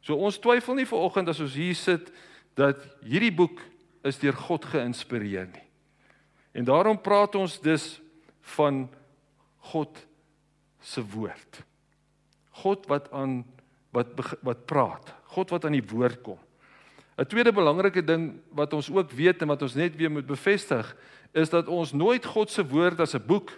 So 0.00 0.14
ons 0.14 0.38
twyfel 0.38 0.74
nie 0.74 0.86
ver 0.86 0.98
oggend 0.98 1.28
as 1.28 1.40
ons 1.40 1.54
hier 1.54 1.74
sit 1.74 2.12
dat 2.54 2.78
hierdie 3.02 3.34
boek 3.34 3.60
is 4.04 4.18
deur 4.18 4.32
God 4.32 4.64
geïnspireer 4.64 5.46
nie. 5.46 5.66
En 6.52 6.64
daarom 6.64 7.00
praat 7.00 7.34
ons 7.34 7.60
dus 7.60 8.00
van 8.40 8.88
God 9.58 10.05
se 10.86 11.02
woord. 11.02 11.62
God 12.62 12.86
wat 12.86 13.10
aan 13.10 13.42
wat 13.96 14.12
wat 14.44 14.66
praat. 14.68 15.12
God 15.32 15.50
wat 15.50 15.64
aan 15.64 15.76
die 15.76 15.88
woord 15.90 16.20
kom. 16.22 16.38
'n 17.16 17.26
Tweede 17.26 17.52
belangrike 17.52 18.04
ding 18.04 18.36
wat 18.52 18.72
ons 18.72 18.90
ook 18.90 19.10
weet 19.10 19.42
en 19.42 19.48
wat 19.48 19.62
ons 19.62 19.74
net 19.74 19.96
weer 19.96 20.10
moet 20.10 20.26
bevestig 20.26 20.96
is 21.32 21.48
dat 21.48 21.68
ons 21.68 21.92
nooit 21.92 22.24
God 22.24 22.50
se 22.50 22.62
woord 22.66 23.00
as 23.00 23.14
'n 23.14 23.26
boek 23.26 23.50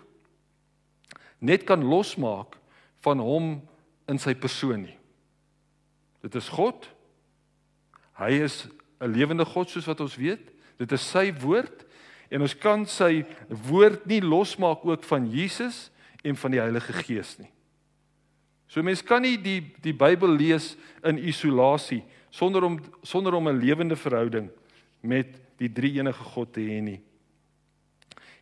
net 1.39 1.65
kan 1.65 1.85
losmaak 1.85 2.57
van 3.03 3.19
hom 3.19 3.63
in 4.09 4.19
sy 4.19 4.35
persoon 4.35 4.83
nie. 4.83 4.99
Dit 6.23 6.35
is 6.35 6.49
God. 6.49 6.89
Hy 8.19 8.31
is 8.31 8.69
'n 9.01 9.13
lewende 9.13 9.45
God 9.45 9.71
soos 9.71 9.87
wat 9.87 10.01
ons 10.01 10.17
weet. 10.17 10.51
Dit 10.79 10.93
is 10.93 11.11
sy 11.11 11.33
woord 11.33 11.85
en 12.31 12.41
ons 12.43 12.55
kan 12.55 12.87
sy 12.87 13.27
woord 13.49 14.07
nie 14.07 14.21
losmaak 14.21 14.85
ook 14.85 15.05
van 15.05 15.31
Jesus 15.31 15.91
nie 15.91 15.98
en 16.23 16.37
van 16.37 16.51
die 16.51 16.61
Heilige 16.61 16.93
Gees 16.93 17.37
nie. 17.39 17.51
So 18.69 18.83
mense 18.83 19.05
kan 19.05 19.23
nie 19.23 19.37
die 19.41 19.61
die 19.83 19.95
Bybel 19.97 20.35
lees 20.37 20.77
in 21.07 21.19
isolasie 21.19 22.03
sonder 22.31 22.65
om 22.65 22.79
sonder 23.03 23.35
om 23.35 23.49
'n 23.49 23.61
lewende 23.61 23.97
verhouding 23.97 24.51
met 25.01 25.41
die 25.57 25.73
drie 25.73 25.99
enige 25.99 26.25
God 26.25 26.53
te 26.53 26.61
hê 26.61 26.81
nie. 26.83 27.01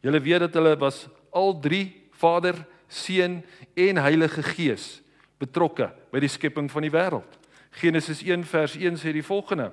Julle 0.02 0.20
weet 0.20 0.40
dat 0.40 0.54
hulle 0.54 0.76
was 0.78 1.08
al 1.32 1.60
drie 1.60 2.08
Vader, 2.10 2.66
Seun 2.88 3.44
en 3.74 3.96
Heilige 3.96 4.42
Gees 4.42 5.02
betrokke 5.38 5.90
by 6.12 6.20
die 6.22 6.30
skepping 6.30 6.70
van 6.70 6.82
die 6.82 6.90
wêreld. 6.90 7.38
Genesis 7.70 8.22
1 8.22 8.44
vers 8.44 8.76
1 8.76 8.96
sê 8.96 9.12
die 9.12 9.26
volgende: 9.26 9.72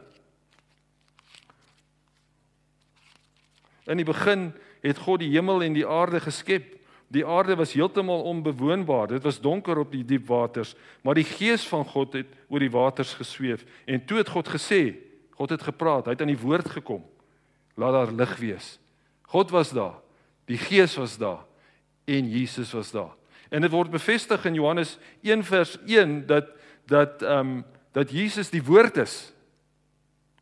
In 3.87 3.97
die 3.97 4.07
begin 4.07 4.51
het 4.81 4.97
God 4.97 5.19
die 5.19 5.31
hemel 5.31 5.63
en 5.63 5.73
die 5.73 5.87
aarde 5.87 6.19
geskep. 6.19 6.79
Die 7.13 7.25
aarde 7.25 7.55
was 7.55 7.75
heeltemal 7.77 8.23
onbewoonbaar. 8.25 9.07
Dit 9.07 9.23
was 9.23 9.41
donker 9.41 9.77
op 9.77 9.91
die 9.91 10.05
diep 10.05 10.27
waters, 10.27 10.73
maar 11.01 11.13
die 11.13 11.27
gees 11.27 11.65
van 11.69 11.85
God 11.85 12.13
het 12.17 12.27
oor 12.49 12.63
die 12.63 12.71
waters 12.73 13.13
gesweef. 13.13 13.65
En 13.85 14.05
toe 14.05 14.17
het 14.17 14.29
God 14.33 14.49
gesê, 14.49 14.95
God 15.37 15.49
het 15.53 15.61
gepraat, 15.61 16.05
hy 16.05 16.15
het 16.15 16.21
aan 16.21 16.33
die 16.33 16.41
woord 16.41 16.69
gekom. 16.73 17.03
Laat 17.77 17.93
daar 17.93 18.13
lig 18.13 18.37
wees. 18.41 18.77
God 19.29 19.53
was 19.53 19.73
daar. 19.73 19.99
Die 20.49 20.57
gees 20.57 20.95
was 20.97 21.17
daar 21.17 21.45
en 22.05 22.29
Jesus 22.29 22.73
was 22.73 22.91
daar. 22.91 23.13
En 23.49 23.61
dit 23.61 23.71
word 23.71 23.93
bevestig 23.93 24.45
in 24.45 24.57
Johannes 24.57 24.97
1 25.21 25.43
vers 25.43 25.77
1 25.85 26.25
dat 26.27 26.49
dat 26.85 27.21
ehm 27.21 27.39
um, 27.39 27.63
dat 27.93 28.09
Jesus 28.11 28.49
die 28.49 28.63
woord 28.63 28.97
is. 28.97 29.32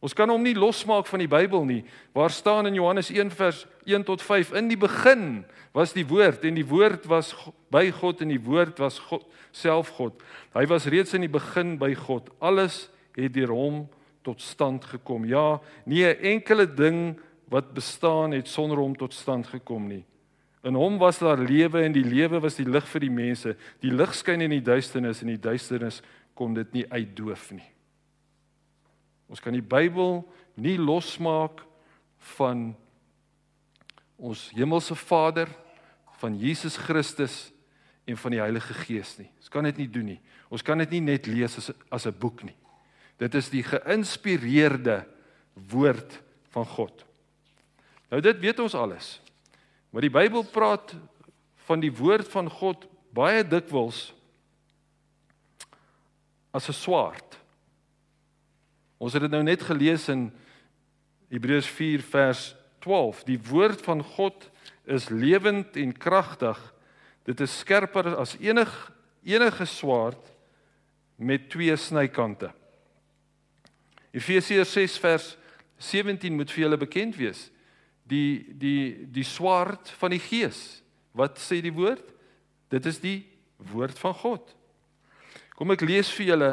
Ons 0.01 0.15
kan 0.17 0.29
hom 0.33 0.41
nie 0.41 0.57
losmaak 0.57 1.05
van 1.05 1.21
die 1.21 1.29
Bybel 1.29 1.61
nie. 1.69 1.83
Waar 2.17 2.33
staan 2.33 2.65
in 2.65 2.79
Johannes 2.79 3.11
1 3.13 3.29
vers 3.37 3.65
1 3.85 4.03
tot 4.07 4.21
5: 4.25 4.55
In 4.57 4.67
die 4.71 4.79
begin 4.79 5.43
was 5.77 5.93
die 5.93 6.05
woord 6.07 6.45
en 6.49 6.57
die 6.57 6.65
woord 6.65 7.05
was 7.05 7.35
by 7.71 7.85
God 7.93 8.23
en 8.25 8.33
die 8.33 8.41
woord 8.41 8.81
was 8.81 8.97
God 9.11 9.27
self 9.51 9.91
God. 9.99 10.17
Hy 10.55 10.65
was 10.71 10.87
reeds 10.89 11.13
in 11.13 11.25
die 11.27 11.31
begin 11.31 11.75
by 11.77 11.93
God. 11.93 12.31
Alles 12.39 12.87
het 13.13 13.33
deur 13.35 13.53
hom 13.53 13.83
tot 14.25 14.41
stand 14.41 14.85
gekom. 14.89 15.25
Ja, 15.25 15.61
nie 15.85 16.03
'n 16.03 16.17
enkele 16.39 16.65
ding 16.65 17.19
wat 17.49 17.73
bestaan 17.73 18.31
het 18.31 18.47
sonder 18.47 18.77
hom 18.77 18.95
tot 18.95 19.13
stand 19.13 19.47
gekom 19.47 19.87
nie. 19.87 20.05
In 20.63 20.73
hom 20.73 20.97
was 20.97 21.19
daar 21.19 21.37
lewe 21.37 21.81
en 21.81 21.91
die 21.91 22.05
lewe 22.05 22.39
was 22.39 22.55
die 22.55 22.69
lig 22.69 22.87
vir 22.87 23.01
die 23.01 23.09
mense. 23.09 23.55
Die 23.81 23.91
lig 23.91 24.13
skyn 24.15 24.41
in 24.41 24.49
die 24.49 24.61
duisternis 24.61 25.21
en 25.21 25.27
die 25.27 25.41
duisternis 25.41 26.01
kon 26.33 26.53
dit 26.53 26.73
nie 26.73 26.85
uitdoof 26.89 27.51
nie. 27.51 27.71
Ons 29.31 29.39
kan 29.39 29.55
die 29.55 29.63
Bybel 29.63 30.19
nie 30.59 30.75
losmaak 30.75 31.63
van 32.35 32.73
ons 34.19 34.49
hemelse 34.53 34.95
Vader, 34.99 35.49
van 36.21 36.35
Jesus 36.37 36.75
Christus 36.77 37.47
en 38.05 38.17
van 38.19 38.35
die 38.35 38.41
Heilige 38.41 38.75
Gees 38.83 39.15
nie. 39.17 39.29
Ons 39.39 39.49
kan 39.49 39.65
dit 39.65 39.79
nie 39.81 39.89
doen 39.89 40.11
nie. 40.13 40.19
Ons 40.53 40.61
kan 40.65 40.77
dit 40.83 40.97
nie 40.97 41.01
net 41.13 41.29
lees 41.31 41.57
as 41.57 41.71
as 41.89 42.05
'n 42.05 42.13
boek 42.19 42.43
nie. 42.43 42.55
Dit 43.17 43.33
is 43.35 43.49
die 43.49 43.63
geïnspireerde 43.63 45.05
woord 45.53 46.21
van 46.49 46.65
God. 46.65 47.05
Nou 48.11 48.21
dit 48.21 48.39
weet 48.39 48.59
ons 48.59 48.75
alles. 48.75 49.21
Maar 49.89 50.01
die 50.01 50.09
Bybel 50.09 50.43
praat 50.43 50.95
van 51.65 51.79
die 51.79 51.91
woord 51.91 52.27
van 52.27 52.49
God 52.49 52.87
baie 53.13 53.43
dikwels 53.43 54.13
as 56.51 56.67
'n 56.69 56.73
swaard. 56.73 57.40
Ons 59.01 59.15
het 59.17 59.23
dit 59.25 59.33
nou 59.33 59.41
net 59.41 59.63
gelees 59.65 60.03
in 60.13 60.27
Hebreërs 61.33 61.69
4 61.73 62.03
vers 62.05 62.41
12. 62.85 63.23
Die 63.25 63.39
woord 63.49 63.81
van 63.81 64.03
God 64.05 64.45
is 64.85 65.09
lewend 65.09 65.77
en 65.79 65.95
kragtig. 65.97 66.59
Dit 67.25 67.41
is 67.41 67.55
skerper 67.63 68.13
as 68.21 68.35
enig 68.37 68.69
enige 69.21 69.65
swaard 69.69 70.31
met 71.21 71.49
twee 71.53 71.73
snykante. 71.77 72.49
Efesiërs 74.13 74.71
6 74.73 74.95
vers 75.01 75.27
17 75.77 76.33
moet 76.33 76.49
vir 76.49 76.63
julle 76.63 76.81
bekend 76.81 77.17
wees. 77.17 77.47
Die 78.05 78.53
die 78.53 79.09
die 79.09 79.25
swaard 79.25 79.89
van 80.01 80.13
die 80.13 80.21
gees. 80.21 80.81
Wat 81.17 81.41
sê 81.41 81.61
die 81.61 81.73
woord? 81.73 82.05
Dit 82.69 82.85
is 82.85 83.01
die 83.01 83.23
woord 83.73 83.97
van 84.01 84.13
God. 84.13 84.45
Kom 85.57 85.73
ek 85.73 85.85
lees 85.85 86.09
vir 86.17 86.33
julle 86.33 86.51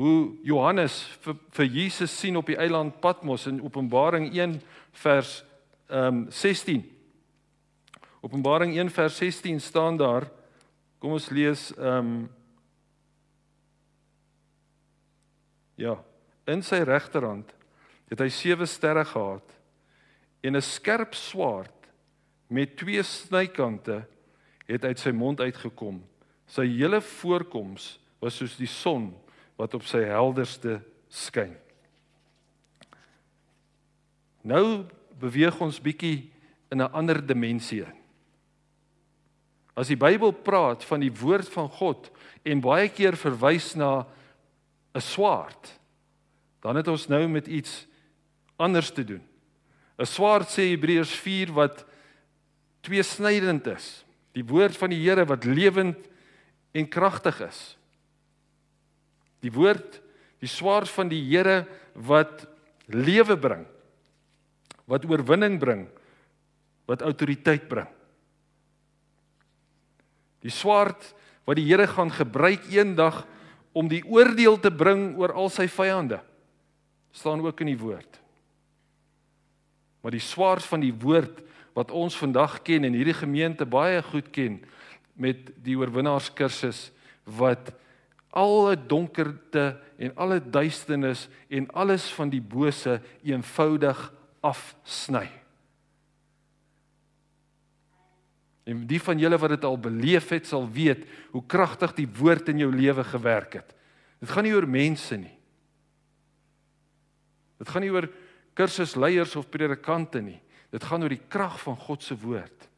hoe 0.00 0.32
Johannes 0.42 1.02
vir, 1.20 1.36
vir 1.52 1.66
Jesus 1.68 2.12
sien 2.16 2.38
op 2.40 2.48
die 2.48 2.56
eiland 2.56 3.00
Patmos 3.04 3.44
in 3.50 3.60
Openbaring 3.60 4.30
1 4.32 4.56
vers 5.02 5.40
ehm 5.90 6.22
um, 6.22 6.26
16. 6.30 6.84
Openbaring 8.24 8.76
1 8.78 8.90
vers 8.94 9.16
16 9.20 9.60
staan 9.60 9.98
daar. 10.00 10.30
Kom 10.98 11.18
ons 11.18 11.28
lees 11.30 11.70
ehm 11.76 12.12
um, 12.14 12.28
Ja, 15.80 15.94
in 16.44 16.60
sy 16.60 16.82
regterhand 16.84 17.54
het 18.10 18.20
hy 18.20 18.28
sewe 18.28 18.66
sterre 18.68 19.04
gehad 19.08 19.54
en 20.44 20.56
'n 20.56 20.62
skerp 20.62 21.14
swaard 21.14 21.88
met 22.48 22.76
twee 22.76 23.02
snykante 23.02 24.04
het 24.66 24.84
uit 24.84 24.98
sy 24.98 25.10
mond 25.10 25.40
uitgekom. 25.40 26.02
Sy 26.46 26.66
hele 26.68 27.00
voorkoms 27.00 27.98
was 28.20 28.36
soos 28.36 28.56
die 28.56 28.68
son 28.68 29.14
wat 29.60 29.76
op 29.76 29.84
sy 29.84 30.00
helderste 30.08 30.78
skyn. 31.12 31.52
Nou 34.40 34.86
beweeg 35.20 35.58
ons 35.60 35.82
bietjie 35.84 36.30
in 36.72 36.80
'n 36.80 36.92
ander 36.96 37.20
dimensie. 37.20 37.84
As 39.76 39.88
die 39.88 39.96
Bybel 39.96 40.32
praat 40.32 40.84
van 40.84 41.00
die 41.00 41.12
woord 41.12 41.48
van 41.48 41.68
God 41.68 42.10
en 42.42 42.60
baie 42.60 42.88
keer 42.88 43.16
verwys 43.16 43.74
na 43.74 44.06
'n 44.94 45.00
swaard, 45.00 45.78
dan 46.60 46.76
het 46.76 46.88
ons 46.88 47.08
nou 47.08 47.28
met 47.28 47.46
iets 47.46 47.86
anders 48.56 48.90
te 48.90 49.04
doen. 49.04 49.22
'n 49.98 50.06
Swaard 50.06 50.48
sê 50.48 50.70
Hebreërs 50.72 51.12
4 51.12 51.52
wat 51.52 51.84
tweesnydend 52.80 53.66
is. 53.66 54.04
Die 54.32 54.44
woord 54.44 54.76
van 54.76 54.90
die 54.90 55.02
Here 55.02 55.26
wat 55.26 55.44
lewend 55.44 56.08
en 56.72 56.88
kragtig 56.88 57.40
is. 57.40 57.76
Die 59.40 59.52
woord, 59.52 60.00
die 60.40 60.50
swaard 60.50 60.90
van 60.92 61.10
die 61.10 61.20
Here 61.28 61.64
wat 61.94 62.46
lewe 62.90 63.36
bring. 63.40 63.64
Wat 64.90 65.06
oorwinning 65.08 65.58
bring. 65.60 65.86
Wat 66.90 67.02
autoriteit 67.06 67.68
bring. 67.68 67.88
Die 70.40 70.52
swaard 70.52 71.12
wat 71.48 71.58
die 71.58 71.66
Here 71.68 71.86
gaan 71.88 72.12
gebruik 72.12 72.68
eendag 72.72 73.24
om 73.72 73.88
die 73.90 74.02
oordeel 74.06 74.58
te 74.60 74.72
bring 74.72 75.14
oor 75.20 75.32
al 75.36 75.52
sy 75.52 75.68
vyande. 75.70 76.20
staan 77.10 77.40
ook 77.42 77.60
in 77.60 77.66
die 77.66 77.78
woord. 77.78 78.20
Maar 80.00 80.14
die 80.14 80.22
swaard 80.22 80.62
van 80.62 80.80
die 80.80 80.94
woord 80.94 81.40
wat 81.74 81.90
ons 81.90 82.16
vandag 82.16 82.60
ken 82.62 82.84
en 82.86 82.94
hierdie 82.94 83.16
gemeente 83.18 83.66
baie 83.66 83.98
goed 84.02 84.30
ken 84.30 84.60
met 85.18 85.50
die 85.64 85.74
oorwinnaarskursus 85.78 86.90
wat 87.24 87.72
alle 88.30 88.76
donkerte 88.76 89.80
en 89.98 90.14
alle 90.14 90.38
duisternis 90.40 91.26
en 91.48 91.66
alles 91.74 92.06
van 92.14 92.30
die 92.30 92.42
bose 92.42 93.00
eenvoudig 93.26 93.98
afsny. 94.40 95.26
En 98.70 98.84
die 98.86 99.00
van 99.02 99.18
julle 99.18 99.38
wat 99.40 99.56
dit 99.56 99.66
al 99.66 99.78
beleef 99.82 100.30
het, 100.30 100.46
sal 100.46 100.68
weet 100.70 101.02
hoe 101.34 101.42
kragtig 101.46 101.96
die 101.98 102.08
woord 102.20 102.52
in 102.52 102.62
jou 102.62 102.70
lewe 102.70 103.04
gewerk 103.04 103.58
het. 103.58 103.74
Dit 104.20 104.30
gaan 104.30 104.46
nie 104.46 104.54
oor 104.54 104.68
mense 104.68 105.16
nie. 105.18 105.34
Dit 107.58 107.68
gaan 107.68 107.82
nie 107.82 107.92
oor 107.92 108.06
kursusleiers 108.54 109.34
of 109.36 109.50
predikante 109.50 110.22
nie. 110.22 110.38
Dit 110.70 110.84
gaan 110.86 111.02
oor 111.02 111.12
die 111.12 111.24
krag 111.28 111.58
van 111.64 111.76
God 111.76 112.04
se 112.04 112.14
woord. 112.14 112.68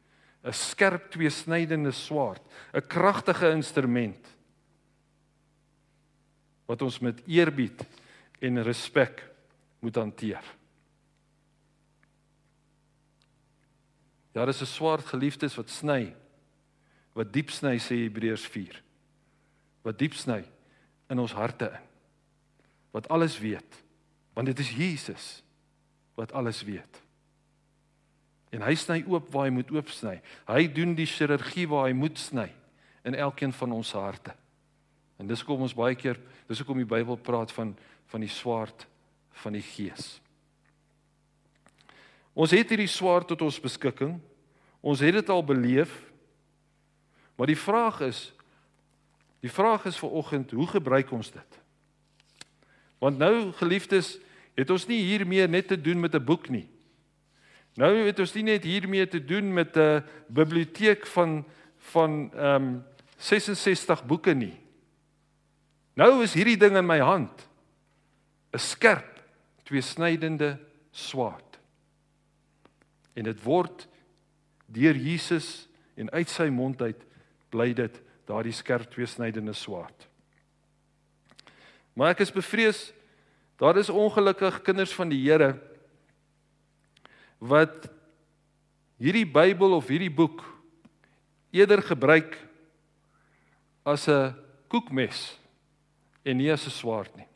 'n 0.43 0.51
Skerp 0.51 1.11
tweesnydende 1.11 1.91
swaard, 1.91 2.41
'n 2.73 2.87
kragtige 2.87 3.51
instrument 3.51 4.32
wat 6.65 6.81
ons 6.81 6.99
met 6.99 7.21
eerbied 7.27 7.85
en 8.39 8.63
respek 8.63 9.23
moet 9.79 9.95
hanteer. 9.95 10.43
Ja, 14.33 14.45
dis 14.45 14.61
'n 14.61 14.65
swaard 14.65 15.05
geliefdes 15.05 15.55
wat 15.55 15.69
sny. 15.69 16.15
Wat 17.13 17.33
diep 17.33 17.49
sny 17.49 17.77
sê 17.77 17.95
Hebreërs 17.95 18.47
4. 18.47 18.81
Wat 19.81 19.97
diep 19.99 20.13
sny 20.13 20.43
in 21.09 21.19
ons 21.19 21.31
harte 21.31 21.65
in. 21.65 21.85
Wat 22.91 23.07
alles 23.09 23.39
weet. 23.39 23.83
Want 24.33 24.47
dit 24.47 24.59
is 24.59 24.69
Jesus 24.69 25.43
wat 26.15 26.31
alles 26.33 26.63
weet. 26.63 27.01
En 28.49 28.61
hy 28.61 28.75
sny 28.75 29.03
oop 29.07 29.31
waar 29.33 29.47
hy 29.47 29.53
moet 29.53 29.71
oop 29.71 29.89
sny. 29.89 30.21
Hy 30.45 30.67
doen 30.73 30.95
die 30.95 31.09
chirurgie 31.09 31.67
waar 31.67 31.87
hy 31.89 31.93
moet 31.93 32.17
sny 32.17 32.51
in 33.03 33.15
elkeen 33.15 33.53
van 33.53 33.71
ons 33.71 33.91
harte. 33.91 34.35
En 35.23 35.29
dis 35.31 35.43
kom 35.47 35.61
ons 35.63 35.75
baie 35.75 35.95
keer, 35.95 36.17
dis 36.49 36.59
hoekom 36.59 36.81
die 36.81 36.89
Bybel 36.89 37.15
praat 37.15 37.51
van 37.55 37.71
van 38.11 38.21
die 38.21 38.29
swaard 38.29 38.83
van 39.41 39.55
die 39.55 39.63
gees. 39.63 40.19
Ons 42.35 42.51
het 42.53 42.69
hierdie 42.69 42.91
swaard 42.91 43.29
tot 43.31 43.41
ons 43.41 43.61
beskikking. 43.63 44.17
Ons 44.83 45.01
het 45.01 45.15
dit 45.15 45.29
al 45.31 45.41
beleef. 45.47 45.93
Maar 47.39 47.49
die 47.49 47.57
vraag 47.57 48.01
is 48.09 48.25
die 49.43 49.51
vraag 49.51 49.87
is 49.89 49.97
vir 49.99 50.11
oggend, 50.19 50.51
hoe 50.55 50.67
gebruik 50.67 51.09
ons 51.15 51.31
dit? 51.33 51.57
Want 52.99 53.17
nou 53.19 53.51
geliefdes, 53.59 54.17
het 54.55 54.69
ons 54.71 54.85
nie 54.87 55.01
hier 55.03 55.25
meer 55.27 55.49
net 55.49 55.67
te 55.71 55.79
doen 55.79 55.99
met 55.99 56.15
'n 56.15 56.23
boek 56.23 56.49
nie. 56.49 56.67
Nou 57.75 57.91
het 58.05 58.19
ons 58.19 58.35
nie 58.35 58.43
net 58.43 58.63
hiermee 58.63 59.07
te 59.07 59.19
doen 59.19 59.53
met 59.53 59.75
'n 59.77 60.03
biblioteek 60.27 61.07
van 61.07 61.45
van 61.77 62.31
ehm 62.35 62.63
um, 62.63 62.83
66 63.17 64.05
boeke 64.05 64.33
nie. 64.33 64.62
Nou 65.93 66.23
is 66.25 66.33
hierdie 66.33 66.57
ding 66.57 66.77
in 66.77 66.87
my 66.87 66.99
hand 66.99 67.49
'n 68.53 68.59
skerp, 68.59 69.21
tweesnydende 69.65 70.59
swaard. 70.91 71.59
En 73.13 73.23
dit 73.23 73.43
word 73.43 73.87
deur 74.65 74.95
Jesus 74.95 75.67
en 75.95 76.11
uit 76.11 76.29
sy 76.29 76.49
mond 76.49 76.81
uit 76.81 77.05
bly 77.49 77.73
dit 77.73 78.01
daardie 78.25 78.53
skerp 78.53 78.89
tweesnydende 78.91 79.53
swaard. 79.53 80.07
Maar 81.93 82.13
ek 82.13 82.19
is 82.25 82.31
bevrees 82.31 82.93
daar 83.57 83.77
is 83.77 83.89
ongelukkig 83.89 84.61
kinders 84.61 84.93
van 84.93 85.09
die 85.09 85.21
Here 85.21 85.61
wat 87.39 87.89
hierdie 88.97 89.27
Bybel 89.27 89.75
of 89.77 89.87
hierdie 89.87 90.13
boek 90.13 90.41
eerder 91.51 91.81
gebruik 91.81 92.37
as 93.85 94.07
'n 94.07 94.33
koekmes 94.67 95.42
en 96.23 96.37
nie 96.37 96.51
as 96.51 96.65
'n 96.65 96.71
swaard 96.71 97.15
nie. 97.15 97.27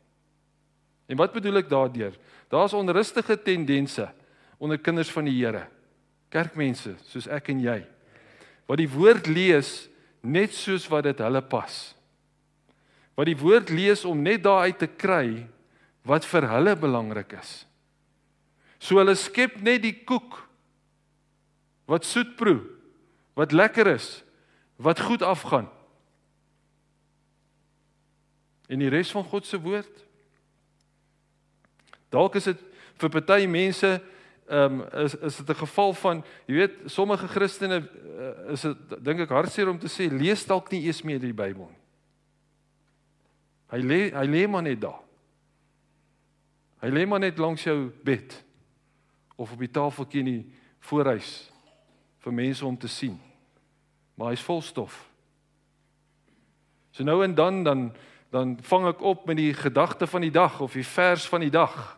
En 1.08 1.16
wat 1.16 1.32
bedoel 1.32 1.56
ek 1.56 1.68
daardeur? 1.68 2.14
Daar's 2.48 2.72
onrustige 2.72 3.42
tendense 3.42 4.12
onder 4.58 4.78
kinders 4.78 5.10
van 5.10 5.24
die 5.24 5.44
Here. 5.44 5.66
Kerkmense 6.28 6.96
soos 7.08 7.26
ek 7.26 7.48
en 7.48 7.60
jy. 7.60 7.86
Wat 8.66 8.78
die 8.78 8.90
woord 8.90 9.26
lees 9.26 9.88
net 10.20 10.52
soos 10.52 10.88
wat 10.88 11.04
dit 11.08 11.18
hulle 11.18 11.42
pas. 11.42 11.94
Wat 13.16 13.26
die 13.26 13.38
woord 13.38 13.70
lees 13.70 14.04
om 14.04 14.22
net 14.22 14.42
daaruit 14.42 14.78
te 14.78 14.86
kry 14.86 15.46
wat 16.04 16.24
vir 16.24 16.48
hulle 16.48 16.76
belangrik 16.76 17.32
is. 17.40 17.66
So 18.78 19.00
hulle 19.00 19.16
skep 19.18 19.58
net 19.64 19.82
die 19.82 20.04
koek 20.04 20.44
wat 21.88 22.04
soet 22.04 22.36
proe, 22.36 22.60
wat 23.38 23.54
lekker 23.56 23.88
is, 23.94 24.22
wat 24.76 25.00
goed 25.00 25.22
afgaan. 25.24 25.70
En 28.68 28.78
die 28.78 28.90
res 28.92 29.10
van 29.10 29.24
God 29.24 29.46
se 29.46 29.60
woord 29.60 30.04
Dalk 32.08 32.38
is 32.40 32.48
dit 32.48 32.62
vir 32.98 33.12
party 33.12 33.46
mense 33.46 33.98
ehm 34.48 34.80
um, 34.80 35.04
is 35.04 35.14
is 35.14 35.36
dit 35.36 35.50
'n 35.50 35.60
geval 35.60 35.92
van 35.92 36.24
jy 36.46 36.54
weet 36.54 36.76
sommige 36.86 37.28
Christene 37.28 37.78
uh, 37.78 38.52
is 38.52 38.60
dit 38.60 39.04
dink 39.04 39.20
ek 39.20 39.28
hartseer 39.28 39.68
om 39.68 39.78
te 39.78 39.88
sê 39.88 40.08
lees 40.08 40.46
dalk 40.46 40.70
nie 40.70 40.86
eens 40.86 41.02
meer 41.02 41.20
die 41.20 41.34
Bybel 41.34 41.68
nie. 41.68 41.82
Hy 43.68 43.80
lê 43.84 44.00
hy 44.14 44.26
lê 44.26 44.46
maar 44.48 44.62
net 44.62 44.80
daar. 44.80 45.02
Hy 46.80 46.88
lê 46.88 47.06
maar 47.06 47.20
net 47.20 47.38
langs 47.38 47.62
jou 47.62 47.90
bed 48.04 48.44
of 49.36 49.52
op 49.52 49.58
die 49.58 49.70
tafeltjie 49.70 50.20
in 50.20 50.30
die 50.30 50.46
voorhuis 50.80 51.50
vir 52.24 52.32
mense 52.32 52.66
om 52.66 52.76
te 52.76 52.88
sien. 52.88 53.18
Maar 54.16 54.32
hy's 54.32 54.42
vol 54.42 54.62
stof. 54.62 55.10
So 56.90 57.04
nou 57.04 57.22
en 57.24 57.34
dan 57.34 57.62
dan 57.64 57.92
dan 58.30 58.58
vang 58.62 58.86
ek 58.86 59.00
op 59.00 59.26
met 59.26 59.36
die 59.36 59.54
gedagte 59.54 60.06
van 60.06 60.20
die 60.20 60.32
dag 60.32 60.60
of 60.60 60.72
die 60.72 60.86
vers 60.86 61.28
van 61.28 61.40
die 61.40 61.52
dag. 61.52 61.96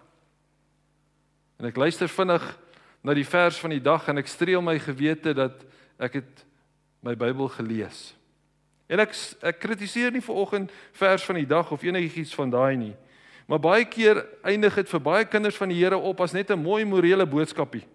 En 1.59 1.67
ek 1.67 1.77
luister 1.77 2.09
vinnig 2.09 2.45
na 3.03 3.15
die 3.15 3.27
vers 3.27 3.59
van 3.59 3.75
die 3.75 3.83
dag 3.83 4.07
en 4.09 4.21
ek 4.23 4.31
streel 4.31 4.63
my 4.63 4.79
gewete 4.79 5.35
dat 5.35 5.65
ek 5.99 6.21
het 6.21 6.45
my 7.05 7.17
Bybel 7.17 7.49
gelees. 7.49 8.13
En 8.91 9.03
ek 9.03 9.15
ek 9.43 9.61
kritiseer 9.63 10.13
nie 10.15 10.25
vanoggend 10.25 10.73
vers 10.99 11.25
van 11.25 11.41
die 11.41 11.49
dag 11.49 11.71
of 11.73 11.83
enigiets 11.83 12.35
van 12.35 12.51
daai 12.51 12.77
nie. 12.77 12.95
Maar 13.51 13.63
baie 13.63 13.85
keer 13.85 14.23
eindig 14.47 14.75
dit 14.79 14.89
vir 14.89 15.03
baie 15.03 15.27
kinders 15.27 15.59
van 15.59 15.73
die 15.73 15.81
Here 15.81 15.99
op 15.99 16.21
as 16.21 16.33
net 16.33 16.51
'n 16.51 16.63
mooi 16.63 16.85
morele 16.85 17.27
boodskapie. 17.27 17.87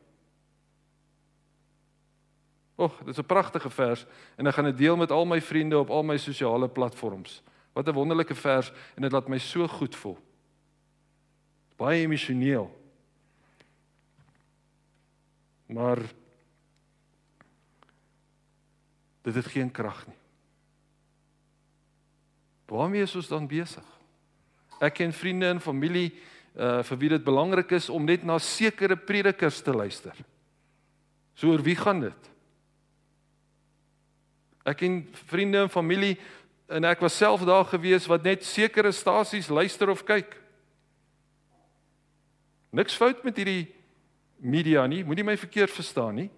Och, 2.76 2.98
dit 3.06 3.16
is 3.16 3.20
'n 3.20 3.26
pragtige 3.26 3.70
vers 3.70 4.06
en 4.36 4.48
ek 4.48 4.54
gaan 4.54 4.66
dit 4.66 4.78
deel 4.78 4.98
met 4.98 5.12
al 5.12 5.26
my 5.26 5.42
vriende 5.42 5.80
op 5.80 5.90
al 5.90 6.04
my 6.04 6.18
sosiale 6.18 6.68
platforms. 6.68 7.42
Wat 7.76 7.88
'n 7.88 7.94
wonderlike 7.94 8.36
vers 8.36 8.72
en 8.96 9.02
dit 9.02 9.12
laat 9.12 9.28
my 9.28 9.38
so 9.38 9.68
goed 9.68 9.96
voel. 9.96 10.18
Baie 11.76 12.02
emosioneel. 12.02 12.72
Maar 15.66 16.00
dit 19.22 19.36
het 19.36 19.46
geen 19.46 19.72
krag 19.72 20.08
nie. 20.08 20.18
Waarmee 22.66 23.02
is 23.02 23.16
ons 23.16 23.28
dan 23.28 23.48
besig? 23.48 23.86
Ek 24.80 24.94
ken 24.94 25.14
vriende 25.14 25.50
en 25.50 25.62
familie 25.62 26.14
uh 26.56 26.80
vir 26.88 26.98
wie 26.98 27.10
dit 27.10 27.24
belangrik 27.24 27.72
is 27.76 27.90
om 27.92 28.06
net 28.08 28.24
na 28.24 28.38
sekere 28.40 28.96
predikers 28.96 29.62
te 29.62 29.74
luister. 29.76 30.16
So 31.36 31.52
oor 31.52 31.62
wie 31.62 31.76
gaan 31.76 32.00
dit? 32.00 32.32
Ek 34.64 34.78
ken 34.78 35.02
vriende 35.28 35.66
en 35.66 35.70
familie 35.70 36.16
en 36.68 36.88
ek 36.90 37.04
was 37.06 37.18
self 37.18 37.44
daar 37.46 37.66
gewees 37.70 38.08
wat 38.10 38.24
net 38.26 38.46
sekere 38.46 38.92
stasies 38.92 39.52
luister 39.54 39.90
of 39.90 40.04
kyk. 40.06 40.34
Niks 42.76 42.98
fout 42.98 43.22
met 43.24 43.38
hierdie 43.38 43.68
media 44.42 44.86
nie, 44.90 45.04
moenie 45.06 45.26
my 45.26 45.38
verkeerd 45.40 45.72
verstaan 45.72 46.18
nie. 46.20 46.30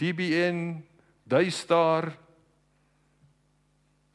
TBN, 0.00 0.78
Daystar, 1.26 2.12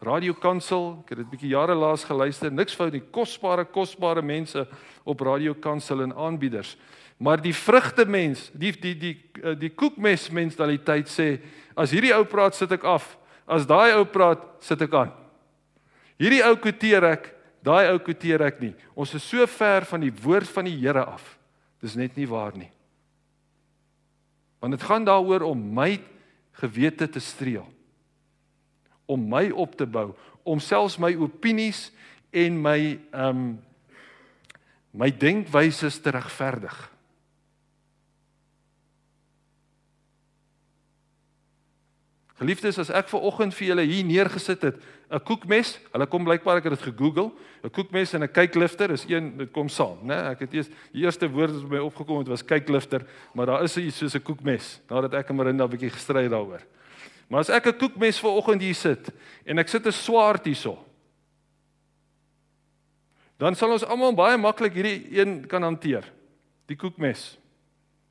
Radio 0.02 0.34
Kansel, 0.34 0.96
ek 1.04 1.12
het 1.14 1.20
dit 1.22 1.30
bietjie 1.30 1.52
jare 1.52 1.76
laas 1.78 2.02
geluister, 2.08 2.50
niks 2.50 2.74
fout 2.78 2.96
nie, 2.96 3.04
kosbare 3.14 3.68
kosbare 3.70 4.24
mense 4.26 4.64
op 5.06 5.22
Radio 5.22 5.54
Kansel 5.54 6.02
en 6.08 6.16
aanbieders. 6.18 6.74
Maar 7.22 7.42
die 7.44 7.54
vrugte 7.54 8.08
mens, 8.10 8.48
die 8.58 8.72
die 8.74 8.96
die 8.98 9.14
die, 9.14 9.56
die 9.68 9.70
koekmes 9.70 10.32
mentaliteit 10.34 11.12
sê, 11.12 11.36
as 11.78 11.94
hierdie 11.94 12.16
ou 12.18 12.24
praat 12.26 12.58
sit 12.58 12.72
ek 12.74 12.88
af, 12.90 13.12
as 13.46 13.68
daai 13.70 13.94
ou 14.00 14.08
praat 14.10 14.42
sit 14.66 14.82
ek 14.82 14.96
aan. 14.98 15.12
Hierdie 16.22 16.44
ou 16.46 16.58
kwoteer 16.62 17.08
ek, 17.16 17.32
daai 17.66 17.90
ou 17.90 17.98
kwoteer 18.04 18.44
ek 18.46 18.60
nie. 18.62 18.76
Ons 18.94 19.16
is 19.18 19.26
so 19.26 19.46
ver 19.50 19.88
van 19.90 20.04
die 20.04 20.14
woord 20.22 20.50
van 20.54 20.70
die 20.70 20.78
Here 20.78 21.02
af. 21.02 21.24
Dis 21.82 21.98
net 21.98 22.14
nie 22.20 22.30
waar 22.30 22.54
nie. 22.54 22.70
Want 24.62 24.78
dit 24.78 24.86
gaan 24.86 25.08
daaroor 25.08 25.48
om 25.50 25.64
my 25.74 25.96
gewete 26.62 27.08
te 27.10 27.24
streel. 27.24 27.66
Om 29.10 29.26
my 29.34 29.48
op 29.50 29.74
te 29.80 29.88
bou, 29.90 30.12
om 30.46 30.62
selfs 30.62 31.00
my 31.02 31.16
opinies 31.18 31.90
en 32.30 32.62
my 32.62 32.78
ehm 32.94 33.42
um, 33.42 33.52
my 34.92 35.08
denkwyse 35.08 35.88
te 36.04 36.12
regverdig. 36.12 36.76
Geliefdes, 42.42 42.80
as 42.82 42.90
ek 42.90 43.08
ver 43.12 43.24
oggend 43.24 43.56
vir 43.56 43.70
julle 43.70 43.86
hier 43.88 44.08
neergesit 44.08 44.66
het, 44.66 44.82
'n 45.12 45.20
koekmes, 45.28 45.76
hulle 45.92 46.08
kom 46.08 46.24
blykbaar 46.24 46.62
ek 46.62 46.70
het 46.70 46.78
dit 46.80 46.88
gegoogel, 46.94 47.32
'n 47.64 47.70
koekmes 47.70 48.14
en 48.14 48.24
'n 48.24 48.32
kyklifter 48.32 48.92
is 48.92 49.06
een 49.08 49.38
dit 49.38 49.52
kom 49.52 49.68
saam, 49.68 49.98
né? 50.04 50.32
Ek 50.32 50.40
het 50.40 50.54
eers 50.54 50.70
die 50.94 51.04
eerste 51.04 51.30
woord 51.30 51.52
wat 51.52 51.70
by 51.70 51.76
my 51.76 51.82
opgekom 51.82 52.18
het 52.20 52.28
was 52.28 52.46
kyklifter, 52.46 53.06
maar 53.34 53.46
daar 53.46 53.64
is 53.64 53.78
iets 53.78 53.98
soos 53.98 54.16
'n 54.16 54.24
koekmes, 54.24 54.80
nadat 54.90 55.14
ek 55.14 55.30
en 55.30 55.36
Marinda 55.36 55.66
'n 55.66 55.70
bietjie 55.70 55.90
gestry 55.90 56.28
daaroor. 56.30 56.62
Maar 57.28 57.40
as 57.40 57.50
ek 57.50 57.68
'n 57.68 57.78
koekmes 57.78 58.20
ver 58.20 58.30
oggend 58.30 58.62
hier 58.62 58.76
sit 58.76 59.12
en 59.46 59.58
ek 59.60 59.68
sit 59.68 59.86
'n 59.86 59.92
swaard 59.92 60.46
hierso, 60.46 60.78
dan 63.38 63.56
sal 63.56 63.72
ons 63.72 63.84
almal 63.84 64.14
baie 64.14 64.38
maklik 64.38 64.74
hierdie 64.74 65.20
een 65.20 65.48
kan 65.48 65.64
hanteer, 65.64 66.06
die 66.68 66.76
koekmes. 66.76 67.38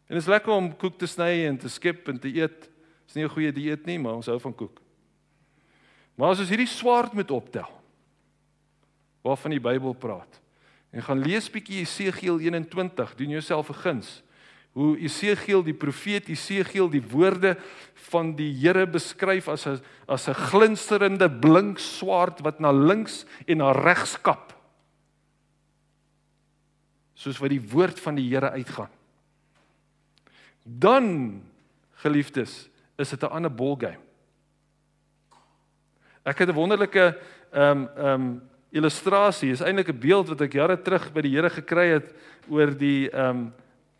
En 0.08 0.16
dit 0.16 0.22
is 0.22 0.28
lekker 0.28 0.52
om 0.52 0.76
koek 0.76 0.98
te 0.98 1.06
sny 1.06 1.46
en 1.46 1.56
te 1.56 1.68
skep 1.68 2.08
en 2.08 2.18
te 2.18 2.28
eet. 2.28 2.68
Dis 3.06 3.14
nie 3.14 3.24
'n 3.24 3.28
goeie 3.28 3.52
dieet 3.52 3.86
nie, 3.86 3.98
maar 3.98 4.14
ons 4.14 4.26
hou 4.26 4.40
van 4.40 4.54
koek. 4.54 4.80
Maar 6.20 6.34
as 6.34 6.42
ons 6.44 6.50
hierdie 6.52 6.68
swaard 6.68 7.16
moet 7.16 7.30
optel 7.32 7.68
waarvan 9.24 9.54
die 9.54 9.62
Bybel 9.62 9.94
praat 9.96 10.36
en 10.92 11.04
gaan 11.06 11.22
lees 11.24 11.46
bietjie 11.52 11.80
Esegiel 11.84 12.40
21, 12.42 13.14
doen 13.16 13.32
jouself 13.36 13.70
'n 13.70 13.80
guns. 13.84 14.22
Hoe 14.72 14.98
Esegiel 14.98 15.62
die 15.62 15.74
profeet 15.74 16.28
Esegiel 16.28 16.90
die 16.90 17.02
woorde 17.02 17.56
van 18.10 18.34
die 18.36 18.52
Here 18.52 18.86
beskryf 18.86 19.48
as 19.48 19.66
'n 19.66 19.80
as 20.08 20.28
'n 20.28 20.34
glinsterende 20.34 21.30
blink 21.30 21.78
swaard 21.78 22.40
wat 22.40 22.60
na 22.60 22.70
links 22.70 23.24
en 23.46 23.56
na 23.56 23.72
regs 23.72 24.20
kap. 24.20 24.52
Soos 27.14 27.38
wat 27.38 27.50
die 27.50 27.68
woord 27.70 28.00
van 28.00 28.14
die 28.14 28.28
Here 28.28 28.50
uitgaan. 28.50 28.90
Dan 30.64 31.42
geliefdes, 31.92 32.68
is 32.98 33.08
dit 33.10 33.22
'n 33.22 33.32
ander 33.32 33.54
ballgame. 33.54 34.09
Ek 36.30 36.38
het 36.38 36.48
'n 36.48 36.54
wonderlike 36.54 37.18
ehm 37.50 37.62
um, 37.62 37.88
ehm 37.96 38.20
um, 38.20 38.42
illustrasie. 38.70 39.50
Is 39.50 39.60
eintlik 39.60 39.88
'n 39.88 39.98
beeld 39.98 40.28
wat 40.28 40.40
ek 40.40 40.52
jare 40.52 40.82
terug 40.82 41.12
by 41.12 41.20
die 41.20 41.34
Here 41.34 41.50
gekry 41.50 41.88
het 41.90 42.14
oor 42.48 42.70
die 42.76 43.10
ehm 43.10 43.28
um, 43.28 43.54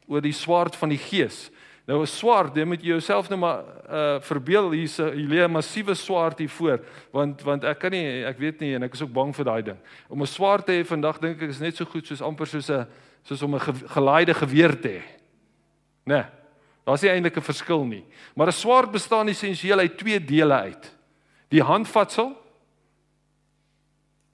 oor 0.07 0.21
die 0.21 0.33
swaard 0.33 0.77
van 0.77 0.88
die 0.88 0.99
Gees. 0.99 1.51
Nou 1.87 2.03
'n 2.03 2.07
swaard, 2.07 2.57
jy 2.57 2.64
moet 2.64 2.83
jouself 2.83 3.29
nou 3.29 3.38
maar 3.40 3.64
uh 3.90 4.21
verbeel 4.21 4.71
hier's 4.71 4.99
'n 4.99 5.12
hier 5.12 5.29
lê 5.29 5.45
'n 5.45 5.51
massiewe 5.51 5.95
swaard 5.95 6.38
hier 6.38 6.49
voor, 6.49 6.81
want 7.11 7.43
want 7.43 7.64
ek 7.64 7.79
kan 7.79 7.90
nie 7.90 8.25
ek 8.25 8.38
weet 8.38 8.61
nie 8.61 8.75
en 8.75 8.83
ek 8.83 8.95
is 8.95 9.03
ook 9.03 9.12
bang 9.12 9.35
vir 9.35 9.45
daai 9.45 9.62
ding. 9.62 9.79
Om 10.09 10.23
'n 10.23 10.27
swaard 10.27 10.66
te 10.66 10.73
hê 10.73 10.87
vandag 10.87 11.19
dink 11.19 11.43
ek 11.43 11.49
is 11.49 11.61
net 11.61 11.77
so 11.77 11.85
goed 11.85 12.07
soos 12.07 12.23
amper 12.23 12.47
soos 12.47 12.71
'n 12.71 12.87
soos 13.23 13.43
om 13.43 13.55
'n 13.55 13.61
gelaaide 13.88 14.35
geweer 14.35 14.81
te 14.81 14.88
hê. 14.88 15.03
Né? 16.07 16.14
Nee. 16.14 16.25
Daar's 16.87 17.03
nie 17.03 17.11
eintlik 17.11 17.37
'n 17.37 17.43
verskil 17.43 17.85
nie. 17.85 18.05
Maar 18.37 18.47
'n 18.47 18.53
swaard 18.53 18.93
bestaan 18.93 19.29
essensieel 19.29 19.79
uit 19.79 19.99
twee 19.99 20.25
dele 20.25 20.55
uit. 20.55 20.99
Die 21.50 21.62
handvatsel 21.66 22.32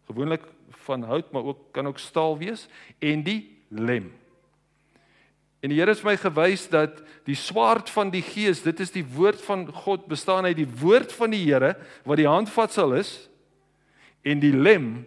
gewoonlik 0.07 0.44
van 0.87 1.02
hout, 1.02 1.33
maar 1.33 1.44
ook 1.44 1.72
kan 1.72 1.87
ook 1.87 1.98
staal 1.98 2.38
wees 2.38 2.68
en 2.98 3.22
die 3.26 3.59
lem. 3.68 4.12
En 5.61 5.72
die 5.72 5.81
Here 5.81 5.90
het 5.90 6.05
my 6.05 6.14
gewys 6.20 6.68
dat 6.70 7.00
die 7.26 7.35
swaard 7.35 7.90
van 7.90 8.12
die 8.12 8.22
Gees, 8.22 8.62
dit 8.62 8.81
is 8.81 8.92
die 8.94 9.05
woord 9.16 9.40
van 9.42 9.64
God 9.72 10.05
bestaan 10.07 10.44
uit 10.46 10.61
die 10.61 10.68
woord 10.79 11.12
van 11.16 11.33
die 11.35 11.42
Here 11.42 11.74
wat 12.05 12.20
die 12.20 12.29
handvatsel 12.29 12.94
is 13.00 13.14
en 14.22 14.42
die 14.42 14.52
lem 14.55 15.07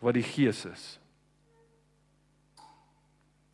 wat 0.00 0.16
die 0.16 0.24
Gees 0.24 0.64
is. 0.64 0.86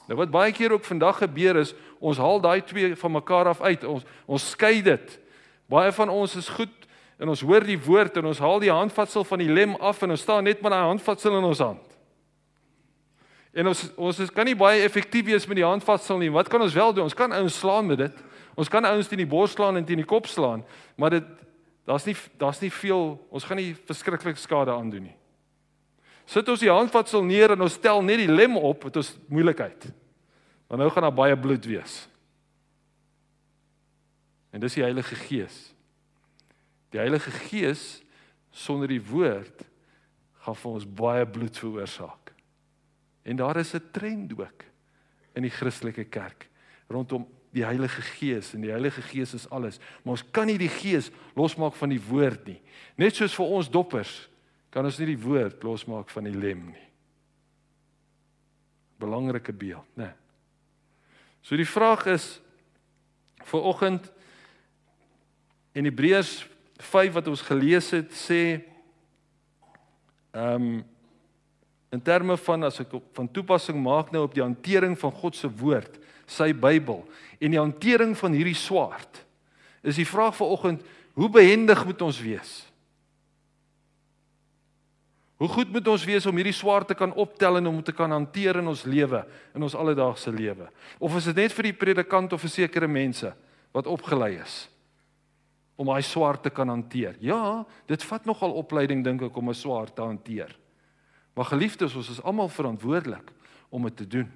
Nou 0.07 0.19
wat 0.21 0.31
baie 0.31 0.53
keer 0.53 0.75
ook 0.77 0.85
vandag 0.85 1.23
gebeur 1.25 1.57
is, 1.63 1.75
ons 2.03 2.21
haal 2.21 2.41
daai 2.43 2.61
twee 2.67 2.95
van 2.99 3.17
mekaar 3.17 3.51
af 3.51 3.63
uit. 3.63 3.85
Ons 3.85 4.07
ons 4.27 4.49
skei 4.55 4.83
dit. 4.83 5.19
Baie 5.71 5.93
van 5.95 6.11
ons 6.11 6.37
is 6.37 6.51
goed 6.53 6.75
en 7.23 7.31
ons 7.31 7.43
hoor 7.47 7.63
die 7.63 7.79
woord 7.79 8.19
en 8.19 8.27
ons 8.33 8.41
haal 8.43 8.59
die 8.63 8.73
handvatsel 8.73 9.23
van 9.29 9.39
die 9.39 9.51
lem 9.51 9.77
af 9.79 10.03
en 10.03 10.11
ons 10.11 10.25
staan 10.25 10.43
net 10.49 10.63
met 10.63 10.75
daai 10.75 10.89
handvatsel 10.91 11.37
in 11.39 11.47
ons 11.47 11.63
hand. 11.63 11.93
En 13.53 13.69
ons 13.71 13.83
ons 14.01 14.21
is 14.25 14.33
kan 14.33 14.49
nie 14.49 14.57
baie 14.59 14.83
effektief 14.83 15.29
wees 15.29 15.47
met 15.47 15.61
die 15.61 15.67
handvatsel 15.67 16.19
nie. 16.19 16.33
Wat 16.35 16.51
kan 16.51 16.65
ons 16.65 16.75
wel 16.75 16.95
doen? 16.97 17.07
Ons 17.07 17.17
kan 17.17 17.33
ouens 17.37 17.59
slaan 17.63 17.87
met 17.87 18.01
dit. 18.01 18.23
Ons 18.59 18.71
kan 18.73 18.85
ouens 18.89 19.09
teen 19.09 19.23
die 19.23 19.29
bors 19.29 19.55
slaan 19.55 19.79
en 19.79 19.87
teen 19.87 20.03
die 20.03 20.09
kop 20.09 20.27
slaan, 20.29 20.65
maar 20.97 21.15
dit 21.15 21.29
daar's 21.89 22.05
nie 22.07 22.17
daar's 22.41 22.61
nie 22.63 22.71
veel 22.75 23.15
ons 23.31 23.47
gaan 23.47 23.59
nie 23.61 23.73
verskriklik 23.75 24.41
skade 24.41 24.75
aan 24.75 24.91
doen 24.91 25.07
nie. 25.11 25.17
Sit 26.27 26.49
ons 26.49 26.63
die 26.63 26.71
handvatsel 26.73 27.25
neer 27.27 27.55
en 27.55 27.63
ons 27.67 27.77
stel 27.79 28.03
net 28.03 28.23
die 28.23 28.31
lem 28.31 28.57
op, 28.57 28.87
het 28.89 28.99
ons 28.99 29.15
moeilikheid. 29.29 29.89
Want 30.71 30.81
nou 30.81 30.91
gaan 30.91 31.07
daar 31.07 31.15
baie 31.15 31.39
bloed 31.39 31.67
wees. 31.69 32.03
En 34.53 34.63
dis 34.63 34.75
die 34.79 34.85
Heilige 34.85 35.17
Gees. 35.27 35.72
Die 36.93 37.01
Heilige 37.01 37.31
Gees 37.49 38.03
sonder 38.53 38.91
die 38.91 39.01
woord 39.01 39.65
gaan 40.45 40.59
vir 40.59 40.73
ons 40.73 40.87
baie 40.87 41.25
bloed 41.27 41.57
veroorsaak. 41.57 42.33
En 43.25 43.39
daar 43.39 43.57
is 43.57 43.75
'n 43.75 43.91
trend 43.93 44.33
ook 44.39 44.65
in 45.35 45.43
die 45.43 45.51
Christelike 45.51 46.05
kerk 46.05 46.49
rondom 46.89 47.27
die 47.53 47.65
Heilige 47.65 48.03
Gees 48.03 48.55
en 48.55 48.61
die 48.61 48.71
Heilige 48.71 49.03
Gees 49.03 49.35
is 49.35 49.51
alles, 49.51 49.79
maar 50.03 50.17
ons 50.17 50.31
kan 50.31 50.47
nie 50.47 50.59
die 50.59 50.73
Gees 50.73 51.11
losmaak 51.37 51.75
van 51.75 51.89
die 51.89 52.01
woord 52.01 52.47
nie. 52.47 52.61
Net 52.97 53.15
soos 53.15 53.35
vir 53.35 53.47
ons 53.47 53.71
doppers 53.71 54.29
kan 54.71 54.85
ons 54.85 54.99
nie 54.99 55.07
die 55.07 55.21
woord 55.21 55.63
losmaak 55.63 56.11
van 56.11 56.25
die 56.25 56.37
lem 56.37 56.67
nie. 56.73 56.89
Belangrike 58.99 59.53
beeld, 59.53 59.89
né? 59.97 60.15
So 61.43 61.57
die 61.57 61.69
vraag 61.69 62.07
is 62.07 62.41
vir 63.45 63.63
oggend 63.63 64.13
in 65.75 65.85
Hebreërs 65.85 66.52
5 66.83 67.19
wat 67.19 67.29
ons 67.33 67.45
gelees 67.47 67.91
het 67.95 68.11
sê 68.17 68.43
ehm 70.33 70.57
um, 70.57 70.81
in 71.93 72.01
terme 72.01 72.39
van 72.41 72.65
as 72.65 72.81
ek 72.81 72.95
van 73.13 73.29
toepassing 73.29 73.77
maak 73.77 74.15
nou 74.15 74.23
op 74.25 74.33
die 74.33 74.41
hantering 74.41 74.95
van 74.97 75.13
God 75.13 75.37
se 75.37 75.49
woord, 75.61 75.99
sy 76.25 76.49
Bybel 76.57 77.03
en 77.37 77.53
die 77.53 77.61
hantering 77.61 78.15
van 78.17 78.33
hierdie 78.33 78.57
swaard. 78.57 79.21
Is 79.85 79.99
die 80.01 80.09
vraag 80.09 80.33
vir 80.39 80.55
oggend, 80.55 80.87
hoe 81.19 81.29
behendig 81.29 81.85
moet 81.85 82.05
ons 82.07 82.21
wees? 82.25 82.53
Hoe 85.43 85.51
goed 85.51 85.73
moet 85.75 85.89
ons 85.91 86.05
wees 86.07 86.27
om 86.31 86.37
hierdie 86.39 86.55
swaard 86.55 86.87
te 86.89 86.97
kan 86.97 87.13
optel 87.19 87.59
en 87.59 87.67
om 87.67 87.81
te 87.85 87.93
kan 87.93 88.13
hanteer 88.15 88.63
in 88.63 88.73
ons 88.73 88.87
lewe, 88.87 89.25
in 89.53 89.67
ons 89.67 89.75
alledaagse 89.75 90.33
lewe? 90.33 90.69
Of 91.03 91.17
is 91.19 91.27
dit 91.29 91.43
net 91.43 91.53
vir 91.53 91.69
die 91.69 91.77
predikant 91.77 92.33
of 92.33 92.45
vir 92.47 92.57
sekere 92.63 92.89
mense 92.89 93.35
wat 93.75 93.91
opgelei 93.91 94.37
is? 94.39 94.63
Om 95.83 95.91
daai 95.91 96.03
swaar 96.07 96.39
te 96.41 96.51
kan 96.55 96.71
hanteer. 96.71 97.17
Ja, 97.21 97.65
dit 97.91 98.05
vat 98.07 98.27
nogal 98.29 98.55
opleiding 98.61 99.03
dink 99.05 99.23
ek 99.27 99.37
om 99.37 99.51
'n 99.51 99.55
swaar 99.55 99.91
te 99.93 100.03
hanteer. 100.03 100.55
Maar 101.35 101.45
geliefdes, 101.45 101.95
ons 101.95 102.11
is 102.11 102.23
almal 102.23 102.49
verantwoordelik 102.49 103.33
om 103.71 103.83
dit 103.83 103.97
te 103.97 104.07
doen. 104.07 104.31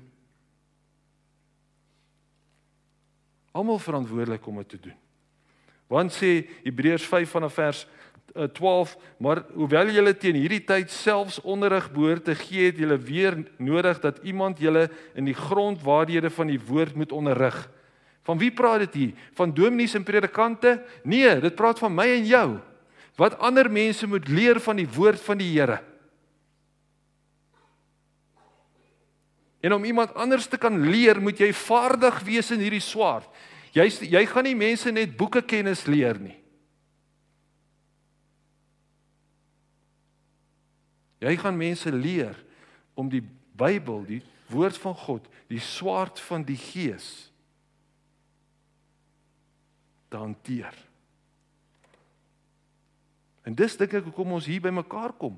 Almal 3.53 3.79
verantwoordelik 3.79 4.47
om 4.47 4.57
dit 4.57 4.69
te 4.69 4.81
doen. 4.81 4.97
Want 5.87 6.13
sê 6.13 6.49
Hebreërs 6.65 7.07
5 7.07 7.31
vanaf 7.31 7.55
vers 7.55 7.87
12, 8.53 8.97
maar 9.19 9.45
hoewel 9.55 9.89
julle 9.95 10.17
teen 10.17 10.35
hierdie 10.35 10.65
tyd 10.65 10.91
selfs 10.91 11.41
onderrig 11.41 11.93
behoort 11.93 12.25
te 12.25 12.35
gee, 12.35 12.67
het 12.67 12.79
julle 12.79 12.99
weer 12.99 13.39
nodig 13.57 14.01
dat 14.01 14.19
iemand 14.23 14.59
julle 14.59 14.91
in 15.15 15.25
die 15.25 15.35
grondwaardhede 15.35 16.31
van 16.31 16.47
die 16.47 16.61
woord 16.61 16.95
moet 16.95 17.13
onderrig. 17.13 17.71
Van 18.27 18.39
wie 18.39 18.51
praat 18.51 18.87
dit 18.89 18.95
hier? 18.95 19.27
Van 19.39 19.53
dominees 19.55 19.95
en 19.95 20.05
predikante? 20.07 20.81
Nee, 21.07 21.37
dit 21.41 21.55
praat 21.55 21.79
van 21.79 21.95
my 21.95 22.07
en 22.17 22.25
jou. 22.27 22.47
Wat 23.17 23.39
ander 23.39 23.71
mense 23.71 24.07
moet 24.07 24.27
leer 24.29 24.59
van 24.61 24.81
die 24.81 24.89
woord 24.97 25.23
van 25.23 25.39
die 25.39 25.53
Here. 25.55 25.79
En 29.62 29.73
om 29.73 29.85
iemand 29.85 30.15
anders 30.15 30.47
te 30.47 30.59
kan 30.59 30.75
leer, 30.91 31.21
moet 31.23 31.39
jy 31.39 31.53
vaardig 31.55 32.19
wees 32.27 32.51
in 32.55 32.61
hierdie 32.62 32.83
swaard. 32.83 33.31
Jy 33.75 33.87
jy 34.11 34.23
gaan 34.31 34.47
nie 34.47 34.59
mense 34.59 34.91
net 34.95 35.17
boeke 35.19 35.43
kennis 35.43 35.87
leer 35.87 36.19
nie. 36.23 36.37
Jy 41.23 41.35
gaan 41.41 41.57
mense 41.57 41.91
leer 41.93 42.37
om 42.95 43.09
die 43.11 43.23
Bybel, 43.57 44.03
die 44.05 44.21
woord 44.53 44.77
van 44.79 44.95
God, 44.95 45.25
die 45.49 45.62
swaard 45.62 46.21
van 46.29 46.45
die 46.45 46.59
Gees 46.61 47.26
te 50.09 50.16
hanteer. 50.16 50.75
En 53.47 53.55
dis 53.55 53.77
dink 53.79 53.95
ek 53.95 54.09
hoekom 54.09 54.35
ons 54.38 54.49
hier 54.49 54.62
bymekaar 54.62 55.14
kom. 55.19 55.37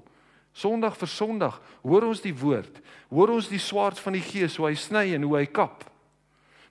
Sondag 0.56 0.96
vir 0.98 1.10
Sondag 1.12 1.58
hoor 1.84 2.08
ons 2.08 2.22
die 2.24 2.34
woord, 2.34 2.80
hoor 3.12 3.34
ons 3.36 3.50
die 3.50 3.60
swaard 3.62 4.00
van 4.00 4.16
die 4.16 4.24
Gees 4.24 4.56
hoe 4.58 4.70
hy 4.70 4.78
sny 4.80 5.04
en 5.16 5.26
hoe 5.28 5.36
hy 5.36 5.44
kap. 5.46 5.84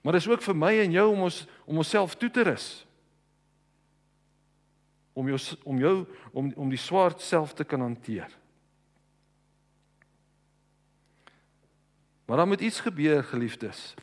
Maar 0.02 0.18
dis 0.18 0.28
ook 0.30 0.42
vir 0.44 0.56
my 0.58 0.72
en 0.82 0.94
jou 0.94 1.06
om 1.12 1.24
ons 1.28 1.38
om 1.68 1.80
onsself 1.82 2.16
toe 2.18 2.30
te 2.32 2.44
rus. 2.46 2.66
Om 5.18 5.30
jou 5.30 5.38
om 5.64 5.80
jou 5.82 5.94
om 6.32 6.50
om 6.56 6.70
die 6.70 6.80
swaard 6.80 7.22
self 7.22 7.54
te 7.54 7.66
kan 7.66 7.82
hanteer. 7.86 8.30
Maar 12.28 12.42
dan 12.42 12.48
moet 12.48 12.60
iets 12.60 12.80
gebeur, 12.84 13.22
geliefdes. 13.24 13.94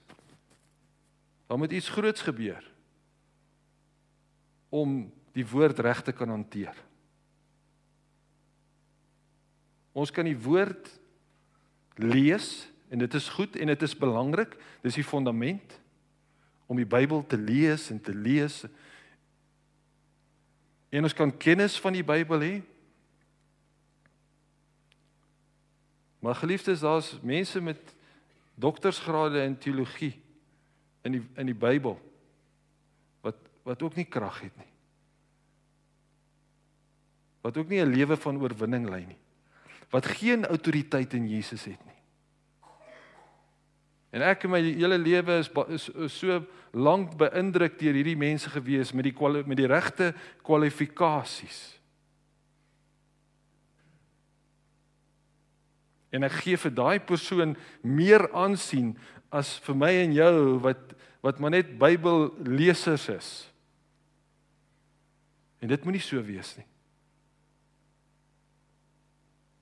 Dan 1.48 1.60
moet 1.62 1.72
iets 1.72 1.90
groots 1.94 2.26
gebeur 2.26 2.75
om 4.76 4.98
die 5.36 5.46
woord 5.48 5.80
reg 5.84 6.02
te 6.04 6.14
kan 6.16 6.32
hanteer. 6.32 6.76
Ons 9.96 10.12
kan 10.12 10.28
die 10.28 10.38
woord 10.38 10.90
lees 11.96 12.66
en 12.92 13.00
dit 13.00 13.14
is 13.16 13.30
goed 13.32 13.56
en 13.56 13.72
dit 13.72 13.86
is 13.88 13.98
belangrik. 13.98 14.56
Dis 14.84 15.00
die 15.00 15.08
fondament 15.08 15.78
om 16.68 16.80
die 16.80 16.88
Bybel 16.88 17.24
te 17.30 17.40
lees 17.40 17.88
en 17.94 18.02
te 18.04 18.16
lees. 18.16 18.64
En 20.92 21.08
ons 21.08 21.16
kan 21.16 21.32
kennis 21.32 21.78
van 21.80 21.96
die 21.96 22.04
Bybel 22.04 22.44
hê. 22.44 22.56
Maar 26.20 26.36
geliefdes, 26.42 26.82
daar's 26.82 27.14
mense 27.22 27.62
met 27.62 27.96
doktorsgrade 28.56 29.44
in 29.46 29.58
teologie 29.62 30.16
in 31.06 31.20
die 31.20 31.24
in 31.38 31.52
die 31.52 31.58
Bybel 31.58 32.00
wat 33.66 33.82
ook 33.82 33.98
nie 33.98 34.06
krag 34.06 34.40
het 34.46 34.56
nie. 34.62 34.72
Wat 37.46 37.58
ook 37.58 37.70
nie 37.70 37.82
'n 37.82 37.94
lewe 37.94 38.18
van 38.18 38.42
oorwinning 38.42 38.90
lei 38.90 39.06
nie. 39.06 39.18
Wat 39.90 40.06
geen 40.06 40.46
autoriteit 40.46 41.14
in 41.14 41.28
Jesus 41.28 41.66
het 41.66 41.86
nie. 41.86 41.96
En 44.10 44.22
ek 44.22 44.44
in 44.44 44.50
my 44.50 44.62
hele 44.62 44.98
lewe 44.98 45.38
is, 45.38 45.50
is, 45.68 45.90
is 45.90 46.18
so 46.18 46.46
lank 46.72 47.18
beïndruk 47.18 47.80
deur 47.80 47.94
hierdie 47.94 48.18
mense 48.18 48.50
gewees 48.50 48.94
met 48.94 49.04
die 49.04 49.44
met 49.46 49.58
die 49.58 49.68
regte 49.68 50.14
kwalifikasies. 50.42 51.80
En 56.12 56.24
ek 56.24 56.32
gee 56.32 56.58
vir 56.58 56.72
daai 56.72 57.00
persoon 57.00 57.58
meer 57.82 58.32
aansien 58.32 58.98
as 59.30 59.58
vir 59.60 59.76
my 59.76 59.92
en 60.06 60.14
jou 60.14 60.60
wat 60.60 60.94
wat 61.26 61.40
maar 61.40 61.50
net 61.50 61.78
Bybellesers 61.82 63.10
is. 63.10 63.55
En 65.66 65.72
dit 65.72 65.84
moenie 65.84 66.04
so 66.04 66.22
wees 66.22 66.52
nie. 66.60 66.68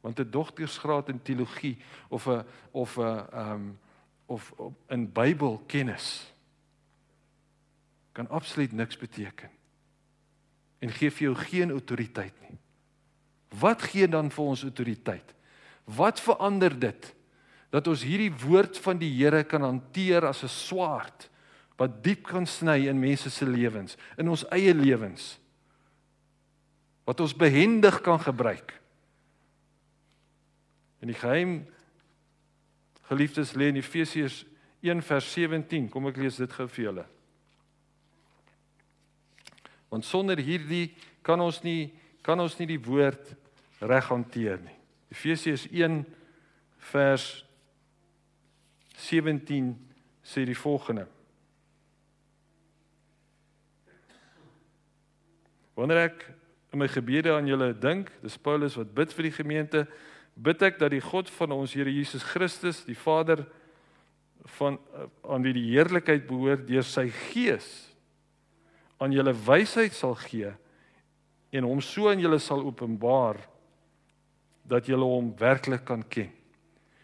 Want 0.04 0.20
'n 0.20 0.30
doktersgraad 0.30 1.10
in 1.10 1.22
teologie 1.22 1.78
of 2.10 2.28
'n 2.28 2.44
of 2.72 2.98
'n 2.98 3.02
ehm 3.02 3.52
um, 3.52 3.80
of, 4.26 4.52
of 4.52 4.74
in 4.88 5.12
Bybelkennis 5.12 6.34
kan 8.12 8.30
absoluut 8.30 8.72
niks 8.72 8.98
beteken 8.98 9.50
en 10.80 10.90
gee 10.90 11.12
vir 11.12 11.24
jou 11.24 11.36
geen 11.36 11.72
autoriteit 11.72 12.34
nie. 12.42 12.58
Wat 13.60 13.82
gee 13.82 14.08
dan 14.08 14.32
vir 14.32 14.44
ons 14.44 14.64
autoriteit? 14.64 15.34
Wat 15.84 16.20
verander 16.20 16.80
dit 16.80 17.16
dat 17.70 17.88
ons 17.88 18.04
hierdie 18.04 18.34
woord 18.34 18.78
van 18.78 18.98
die 18.98 19.24
Here 19.24 19.44
kan 19.44 19.62
hanteer 19.62 20.26
as 20.26 20.44
'n 20.44 20.50
swaard 20.50 21.30
wat 21.78 22.04
diep 22.04 22.24
kan 22.24 22.46
sny 22.46 22.88
in 22.88 23.00
mense 23.00 23.30
se 23.30 23.46
lewens, 23.46 23.98
in 24.18 24.30
ons 24.30 24.46
eie 24.52 24.74
lewens? 24.74 25.43
Wat 27.04 27.20
ons 27.20 27.36
behendig 27.36 28.02
kan 28.02 28.20
gebruik. 28.20 28.74
En 31.04 31.12
die 31.12 31.20
geheim 31.20 31.66
geliefdes 33.10 33.52
lê 33.60 33.68
in 33.74 33.80
Efesiërs 33.82 34.46
1 34.84 35.04
vers 35.04 35.32
17. 35.34 35.90
Kom 35.92 36.08
ek 36.08 36.20
lees 36.22 36.40
dit 36.40 36.54
gou 36.56 36.68
vir 36.72 36.86
julle. 36.86 37.06
Want 39.92 40.08
sonder 40.08 40.40
hierdie 40.40 40.94
kan 41.22 41.44
ons 41.44 41.62
nie 41.64 41.92
kan 42.24 42.40
ons 42.40 42.56
nie 42.56 42.70
die 42.70 42.80
woord 42.80 43.34
reg 43.84 44.06
hanteer 44.08 44.62
nie. 44.64 44.78
Efesiërs 45.12 45.66
1 45.76 45.98
vers 46.94 47.26
17 49.10 49.74
sê 50.24 50.46
die 50.48 50.56
volgende. 50.56 51.04
Wanneer 55.76 56.06
ek 56.06 56.24
in 56.74 56.82
my 56.82 56.90
gebede 56.90 57.30
aan 57.36 57.48
julle 57.48 57.70
dink. 57.78 58.10
Dis 58.24 58.38
Paulus 58.42 58.76
wat 58.80 58.94
bid 58.98 59.14
vir 59.14 59.30
die 59.30 59.36
gemeente 59.36 59.86
bid 60.34 60.64
ek 60.66 60.80
dat 60.82 60.90
die 60.90 61.04
God 61.04 61.30
van 61.30 61.52
ons 61.54 61.76
Here 61.78 61.92
Jesus 61.94 62.24
Christus, 62.26 62.82
die 62.88 62.98
Vader 62.98 63.44
van 64.58 64.80
aan 65.22 65.46
wie 65.46 65.54
die 65.54 65.68
heerlikheid 65.70 66.26
behoort 66.28 66.66
deur 66.68 66.84
sy 66.84 67.06
gees 67.30 67.68
aan 68.98 69.14
julle 69.14 69.32
wysheid 69.46 69.94
sal 69.94 70.18
gee 70.18 70.50
en 71.54 71.68
hom 71.70 71.84
so 71.86 72.10
aan 72.10 72.24
julle 72.24 72.42
sal 72.42 72.66
openbaar 72.66 73.38
dat 74.66 74.90
julle 74.90 75.06
hom 75.06 75.30
werklik 75.38 75.86
kan 75.86 76.02
ken. 76.10 76.32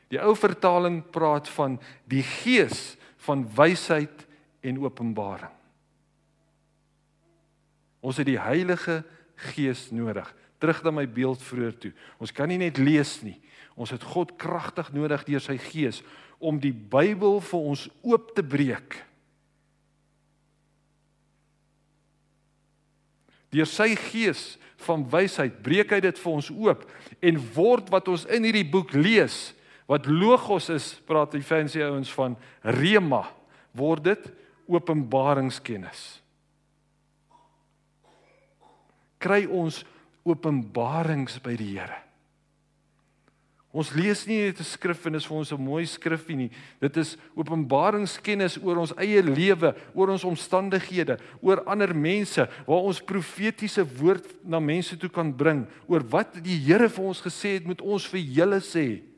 Die 0.10 0.18
ou 0.18 0.34
vertaling 0.34 1.04
praat 1.14 1.48
van 1.54 1.78
die 2.10 2.24
gees 2.26 2.98
van 3.22 3.46
wysheid 3.54 4.26
en 4.66 4.82
openbaring. 4.82 5.54
Ons 8.02 8.18
het 8.18 8.32
die 8.32 8.40
Heilige 8.42 9.04
Gees 9.04 9.16
nodig. 9.92 10.28
Terug 10.60 10.84
na 10.84 10.92
my 10.92 11.06
beeld 11.08 11.42
vroeër 11.44 11.76
toe. 11.80 11.92
Ons 12.20 12.34
kan 12.36 12.50
nie 12.52 12.60
net 12.60 12.78
lees 12.78 13.22
nie. 13.24 13.38
Ons 13.80 13.94
het 13.96 14.04
God 14.04 14.36
kragtig 14.38 14.92
nodig 14.92 15.24
deur 15.28 15.44
sy 15.44 15.58
Gees 15.58 16.02
om 16.40 16.60
die 16.60 16.74
Bybel 16.74 17.40
vir 17.44 17.60
ons 17.60 17.88
oop 18.04 18.34
te 18.36 18.44
breek. 18.44 18.98
Deur 23.50 23.70
sy 23.70 23.96
Gees 23.98 24.58
van 24.86 25.04
wysheid 25.12 25.62
breek 25.64 25.92
hy 25.96 26.00
dit 26.04 26.20
vir 26.22 26.32
ons 26.32 26.52
oop 26.54 26.86
en 27.20 27.40
word 27.56 27.90
wat 27.92 28.12
ons 28.12 28.28
in 28.32 28.46
hierdie 28.48 28.68
boek 28.68 28.94
lees, 28.96 29.50
wat 29.90 30.08
logos 30.08 30.70
is, 30.72 30.94
praat 31.08 31.34
die 31.34 31.44
fancy 31.44 31.82
ouens 31.84 32.12
van 32.14 32.38
rema, 32.78 33.26
word 33.76 34.06
dit 34.12 34.30
openbaringskennis. 34.70 36.20
Kry 39.20 39.46
ons 39.46 39.84
openbarings 40.28 41.40
by 41.44 41.56
die 41.60 41.74
Here. 41.76 42.06
Ons 43.70 43.92
lees 43.94 44.24
nie 44.26 44.40
net 44.48 44.60
'n 44.60 44.66
skrif 44.66 45.06
en 45.06 45.14
dit 45.14 45.22
is 45.22 45.28
vir 45.28 45.38
ons 45.38 45.52
'n 45.52 45.62
mooi 45.62 45.86
skrifie 45.86 46.36
nie. 46.36 46.52
Dit 46.82 46.98
is 46.98 47.18
openbaringskennis 47.36 48.58
oor 48.64 48.78
ons 48.78 48.94
eie 48.98 49.22
lewe, 49.22 49.76
oor 49.94 50.10
ons 50.10 50.24
omstandighede, 50.24 51.20
oor 51.42 51.64
ander 51.68 51.94
mense 51.94 52.50
waar 52.66 52.82
ons 52.82 53.00
profetiese 53.00 53.86
woord 53.86 54.26
na 54.44 54.60
mense 54.60 54.98
toe 54.98 55.10
kan 55.10 55.32
bring 55.32 55.68
oor 55.88 56.02
wat 56.02 56.42
die 56.42 56.58
Here 56.58 56.90
vir 56.90 57.06
ons 57.06 57.22
gesê 57.22 57.54
het 57.54 57.66
moet 57.66 57.82
ons 57.82 58.08
vir 58.08 58.22
julle 58.22 58.60
sê. 58.60 59.09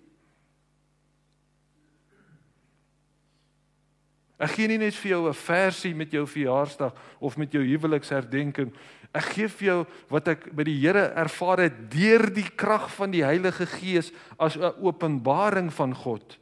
Ek 4.41 4.55
gee 4.57 4.67
nie 4.67 4.79
net 4.81 4.95
vir 4.95 5.11
jou 5.11 5.29
'n 5.29 5.33
versie 5.33 5.93
met 5.95 6.11
jou 6.11 6.25
verjaarsdag 6.25 6.93
of 7.19 7.37
met 7.37 7.51
jou 7.51 7.61
huweliksherdenking 7.61 8.73
Ek 9.11 9.33
gee 9.35 9.49
vir 9.51 9.65
jou 9.65 9.79
wat 10.11 10.29
ek 10.31 10.45
by 10.55 10.63
die 10.67 10.77
Here 10.79 11.09
ervaar 11.19 11.65
het 11.65 11.79
deur 11.91 12.29
die 12.31 12.47
krag 12.47 12.87
van 12.95 13.11
die 13.11 13.25
Heilige 13.25 13.67
Gees 13.67 14.11
as 14.39 14.55
'n 14.55 14.71
openbaring 14.79 15.71
van 15.73 15.93
God 15.93 16.37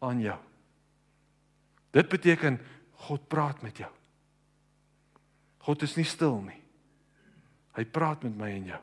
aan 0.00 0.20
jou. 0.20 0.38
Dit 1.92 2.08
beteken 2.08 2.60
God 3.08 3.28
praat 3.28 3.62
met 3.62 3.78
jou. 3.78 3.90
God 5.58 5.82
is 5.82 5.96
nie 5.96 6.04
stil 6.04 6.40
nie. 6.42 6.60
Hy 7.72 7.84
praat 7.84 8.22
met 8.22 8.36
my 8.36 8.50
en 8.50 8.64
jou. 8.66 8.82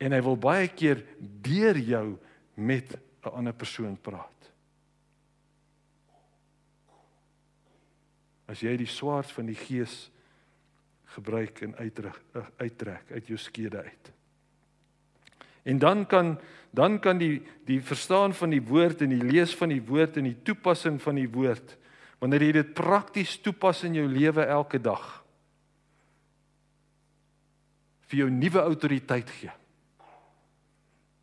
En 0.00 0.12
hy 0.12 0.20
wil 0.20 0.36
baie 0.36 0.68
keer 0.68 1.04
deur 1.20 1.76
jou 1.78 2.18
met 2.54 2.98
'n 3.24 3.30
ander 3.30 3.52
persoon 3.52 3.96
praat. 3.96 4.37
As 8.48 8.62
jy 8.64 8.74
die 8.80 8.88
swaard 8.88 9.30
van 9.36 9.48
die 9.50 9.58
Gees 9.58 10.08
gebruik 11.14 11.62
en 11.64 11.74
uittrek 11.78 12.20
uittrek 12.60 13.12
uit 13.16 13.28
jou 13.30 13.38
skede 13.40 13.80
uit. 13.82 14.12
En 15.68 15.78
dan 15.78 16.06
kan 16.06 16.38
dan 16.70 16.98
kan 17.00 17.18
die 17.18 17.40
die 17.64 17.80
verstaan 17.80 18.34
van 18.34 18.52
die 18.52 18.62
woord 18.62 19.02
en 19.02 19.14
die 19.14 19.24
lees 19.24 19.54
van 19.56 19.72
die 19.72 19.82
woord 19.84 20.18
en 20.20 20.28
die 20.28 20.36
toepassing 20.44 21.00
van 21.02 21.16
die 21.16 21.28
woord 21.32 21.76
wanneer 22.20 22.42
jy 22.48 22.52
dit 22.58 22.74
prakties 22.74 23.38
toepas 23.40 23.84
in 23.86 23.96
jou 23.96 24.06
lewe 24.10 24.44
elke 24.44 24.80
dag 24.82 25.06
vir 28.08 28.24
jou 28.24 28.28
nuwe 28.32 28.60
autoriteit 28.64 29.28
gee. 29.36 29.52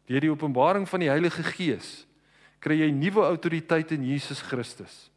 Deur 0.06 0.22
die 0.22 0.30
openbaring 0.30 0.86
van 0.90 1.02
die 1.02 1.10
Heilige 1.10 1.44
Gees 1.56 2.06
kry 2.62 2.78
jy 2.80 2.92
nuwe 2.94 3.26
autoriteit 3.26 3.94
in 3.94 4.06
Jesus 4.06 4.42
Christus 4.46 5.08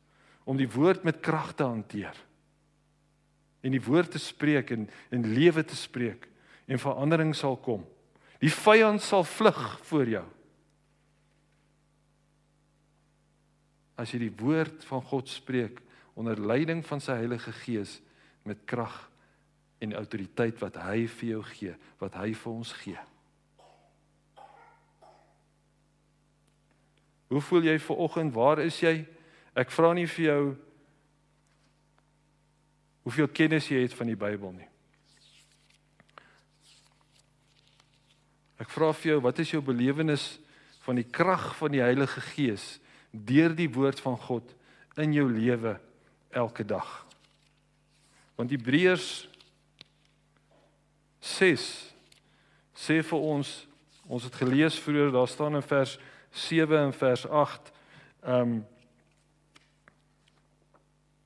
om 0.48 0.56
die 0.56 0.70
woord 0.72 1.04
met 1.04 1.20
krag 1.20 1.52
te 1.58 1.66
hanteer 1.68 2.16
en 3.60 3.74
die 3.74 3.82
woord 3.82 4.14
te 4.14 4.20
spreek 4.22 4.70
en 4.72 4.86
in 5.12 5.26
lewe 5.34 5.64
te 5.66 5.76
spreek 5.76 6.24
en 6.70 6.80
verandering 6.80 7.34
sal 7.36 7.56
kom. 7.60 7.82
Die 8.40 8.52
vyand 8.52 9.02
sal 9.02 9.26
vlug 9.26 9.60
voor 9.88 10.12
jou. 10.12 10.24
As 13.98 14.14
jy 14.14 14.22
die 14.28 14.36
woord 14.38 14.86
van 14.86 15.02
God 15.10 15.28
spreek 15.28 15.82
onder 16.18 16.38
leiding 16.38 16.84
van 16.86 17.02
sy 17.02 17.18
Heilige 17.18 17.52
Gees 17.64 17.98
met 18.46 18.62
krag 18.68 18.94
en 19.82 19.96
autoriteit 19.98 20.56
wat 20.62 20.78
hy 20.86 21.04
vir 21.18 21.32
jou 21.34 21.42
gee, 21.50 21.74
wat 21.98 22.16
hy 22.22 22.30
vir 22.38 22.52
ons 22.52 22.72
gee. 22.78 23.04
Hoe 27.28 27.42
voel 27.44 27.68
jy 27.68 27.76
ver 27.82 28.04
oggend? 28.06 28.32
Waar 28.34 28.62
is 28.64 28.78
jy? 28.80 29.02
Ek 29.58 29.72
vra 29.74 29.90
nie 29.96 30.06
vir 30.06 30.24
jou 30.24 30.42
hoeveel 33.08 33.30
kennis 33.34 33.70
jy 33.72 33.80
het 33.82 33.94
van 33.96 34.10
die 34.10 34.18
Bybel 34.18 34.52
nie. 34.54 34.68
Ek 38.58 38.70
vra 38.70 38.92
vir 38.94 39.14
jou, 39.14 39.18
wat 39.24 39.40
is 39.42 39.54
jou 39.54 39.62
belewenis 39.64 40.36
van 40.84 40.98
die 40.98 41.06
krag 41.06 41.50
van 41.58 41.74
die 41.74 41.82
Heilige 41.82 42.22
Gees 42.34 42.76
deur 43.10 43.54
die 43.56 43.70
woord 43.72 44.02
van 44.04 44.18
God 44.20 44.54
in 45.00 45.14
jou 45.16 45.26
lewe 45.30 45.78
elke 46.30 46.66
dag? 46.66 46.86
Want 48.38 48.54
Hebreërs 48.54 49.26
6 51.24 51.68
sê 52.78 53.00
vir 53.02 53.28
ons, 53.34 53.54
ons 54.06 54.26
het 54.26 54.36
gelees 54.38 54.78
vroeër, 54.78 55.14
daar 55.14 55.30
staan 55.30 55.58
in 55.58 55.66
vers 55.66 55.96
7 56.46 56.84
en 56.86 56.92
vers 56.94 57.26
8, 57.26 57.72
ehm 58.22 58.58
um, 58.58 58.58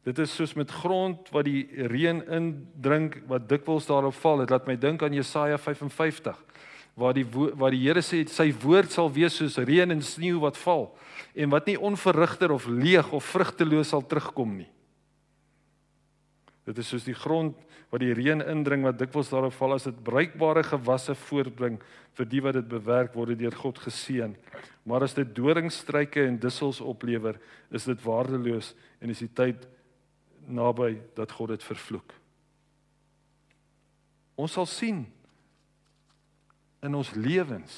Dit 0.02 0.18
is 0.18 0.34
soos 0.34 0.56
met 0.58 0.70
grond 0.70 1.28
wat 1.30 1.46
die 1.46 1.62
reën 1.90 2.24
indrink 2.26 3.20
wat 3.30 3.46
dikwels 3.50 3.86
daarop 3.86 4.16
val. 4.18 4.42
Dit 4.42 4.50
laat 4.50 4.66
my 4.66 4.74
dink 4.76 5.02
aan 5.02 5.14
Jesaja 5.14 5.58
55 5.58 6.38
waar 6.94 7.14
die 7.16 7.24
waar 7.24 7.72
die 7.72 7.80
Here 7.86 8.02
sê 8.04 8.20
sy 8.28 8.50
woord 8.62 8.92
sal 8.92 9.08
wees 9.14 9.38
soos 9.38 9.56
reën 9.56 9.90
en 9.94 10.02
sneeu 10.04 10.42
wat 10.42 10.58
val 10.60 10.90
en 11.32 11.48
wat 11.54 11.70
nie 11.70 11.78
onverrigter 11.80 12.52
of 12.52 12.66
leeg 12.68 13.08
of 13.16 13.24
vrugteloos 13.32 13.94
sal 13.94 14.04
terugkom 14.04 14.58
nie. 14.58 14.68
Dit 16.68 16.78
is 16.78 16.90
soos 16.92 17.06
die 17.08 17.16
grond 17.16 17.56
wat 17.92 18.02
die 18.02 18.12
reën 18.16 18.44
indring 18.44 18.84
wat 18.86 18.98
dikwels 19.00 19.30
daarop 19.32 19.54
val 19.56 19.74
as 19.76 19.88
dit 19.88 20.04
bruikbare 20.04 20.62
gewasse 20.64 21.14
voortbring 21.26 21.78
vir 22.18 22.28
die 22.28 22.42
wat 22.44 22.56
dit 22.58 22.68
bewerk 22.68 23.16
word 23.16 23.38
deur 23.40 23.56
God 23.56 23.80
geseën. 23.82 24.36
Maar 24.84 25.06
as 25.06 25.16
dit 25.16 25.34
doringstruike 25.36 26.24
en 26.26 26.38
dussels 26.40 26.80
oplewer, 26.80 27.38
is 27.70 27.88
dit 27.88 28.04
waardeloos 28.04 28.74
en 29.00 29.12
is 29.12 29.24
die 29.24 29.32
tyd 29.32 29.66
naby 30.46 30.96
dat 31.16 31.32
God 31.32 31.54
dit 31.54 31.64
vervloek. 31.64 32.14
Ons 34.34 34.56
sal 34.56 34.66
sien 34.66 35.02
in 36.82 36.94
ons 36.98 37.12
lewens 37.14 37.74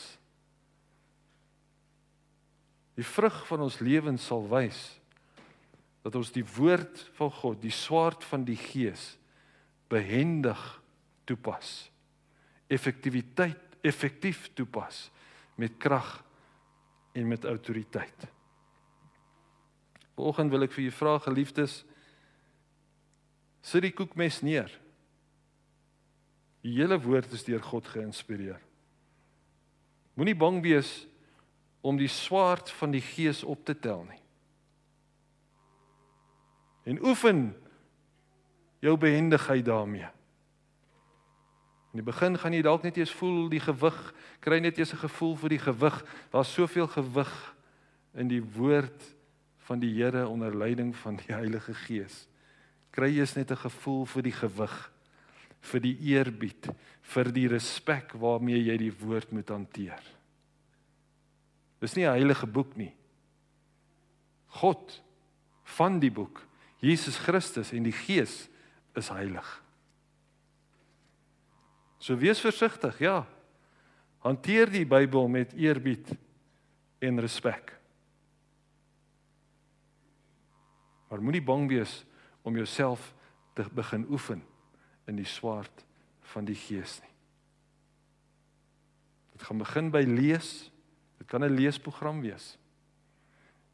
die 2.94 3.06
vrug 3.06 3.40
van 3.48 3.64
ons 3.66 3.80
lewens 3.82 4.22
sal 4.30 4.46
wys 4.48 4.78
dat 6.04 6.14
ons 6.14 6.30
die 6.30 6.44
woord 6.54 7.00
van 7.16 7.32
God, 7.32 7.58
die 7.62 7.72
swaard 7.74 8.24
van 8.28 8.44
die 8.46 8.58
gees 8.60 9.14
behendig 9.90 10.60
toepas. 11.26 11.88
Effektiwiteit 12.68 13.64
effektief 13.84 14.48
toepas 14.56 15.10
met 15.60 15.76
krag 15.78 16.22
en 17.12 17.28
met 17.28 17.44
autoriteit. 17.44 18.26
Vanoggend 20.14 20.52
wil 20.54 20.64
ek 20.66 20.72
vir 20.72 20.86
julle 20.86 20.96
vra 20.96 21.18
geliefdes, 21.26 21.82
Sit 23.64 23.86
die 23.86 23.94
koekmes 23.96 24.42
neer. 24.44 24.68
Die 26.64 26.74
hele 26.76 26.98
woord 27.00 27.32
is 27.32 27.46
deur 27.46 27.62
God 27.64 27.88
geïnspireer. 27.88 28.60
Moenie 30.14 30.36
bang 30.36 30.60
wees 30.64 30.90
om 31.84 31.96
die 32.00 32.10
swaard 32.12 32.70
van 32.78 32.92
die 32.94 33.02
gees 33.04 33.42
op 33.44 33.64
te 33.64 33.74
tel 33.76 34.04
nie. 34.08 34.20
En 36.84 37.00
oefen 37.04 37.46
jou 38.84 38.94
behendigheid 39.00 39.64
daarmee. 39.64 40.10
In 41.94 42.02
die 42.02 42.06
begin 42.06 42.36
gaan 42.40 42.52
jy 42.52 42.60
dalk 42.66 42.84
net 42.84 42.98
eers 43.00 43.12
voel 43.16 43.48
die 43.48 43.62
gewig, 43.64 43.98
kry 44.44 44.58
net 44.60 44.78
eers 44.78 44.92
'n 44.92 45.04
gevoel 45.06 45.36
vir 45.40 45.48
die 45.56 45.62
gewig. 45.62 45.96
Daar's 46.30 46.52
soveel 46.52 46.86
gewig 46.86 47.54
in 48.14 48.28
die 48.28 48.42
woord 48.42 49.14
van 49.64 49.78
die 49.80 49.94
Here 49.94 50.28
onder 50.28 50.54
leiding 50.54 50.96
van 50.96 51.16
die 51.16 51.32
Heilige 51.32 51.74
Gees 51.74 52.28
kry 52.94 53.10
jy 53.10 53.26
net 53.36 53.50
'n 53.50 53.64
gevoel 53.66 54.06
vir 54.06 54.22
die 54.22 54.36
gewig, 54.38 54.92
vir 55.60 55.80
die 55.80 55.96
eerbied, 56.14 56.70
vir 57.02 57.32
die 57.32 57.48
respek 57.48 58.14
waarmee 58.14 58.60
jy 58.62 58.76
die 58.78 58.92
woord 58.92 59.32
moet 59.32 59.48
hanteer. 59.48 60.02
Dis 61.80 61.96
nie 61.96 62.06
'n 62.06 62.14
heilige 62.14 62.46
boek 62.46 62.76
nie. 62.76 62.94
God 64.46 65.02
van 65.64 65.98
die 65.98 66.10
boek, 66.10 66.46
Jesus 66.78 67.18
Christus 67.18 67.72
en 67.72 67.82
die 67.82 67.92
Gees 67.92 68.48
is 68.94 69.08
heilig. 69.08 69.62
So 71.98 72.16
wees 72.16 72.40
versigtig, 72.40 72.98
ja. 73.00 73.26
Hanteer 74.20 74.70
die 74.70 74.84
Bybel 74.84 75.28
met 75.28 75.52
eerbied 75.52 76.16
en 77.00 77.20
respek. 77.20 77.72
Maar 81.08 81.20
moenie 81.20 81.42
bang 81.42 81.68
wees 81.68 82.04
om 82.44 82.56
jouself 82.56 83.14
te 83.56 83.64
begin 83.72 84.06
oefen 84.10 84.42
in 85.08 85.16
die 85.16 85.28
swaard 85.28 85.84
van 86.32 86.46
die 86.48 86.56
Gees 86.58 86.98
nie. 87.02 87.12
Dit 89.34 89.46
gaan 89.48 89.58
begin 89.58 89.90
by 89.90 90.04
lees. 90.06 90.70
Dit 91.18 91.26
kan 91.26 91.42
'n 91.42 91.56
leesprogram 91.56 92.20
wees. 92.20 92.58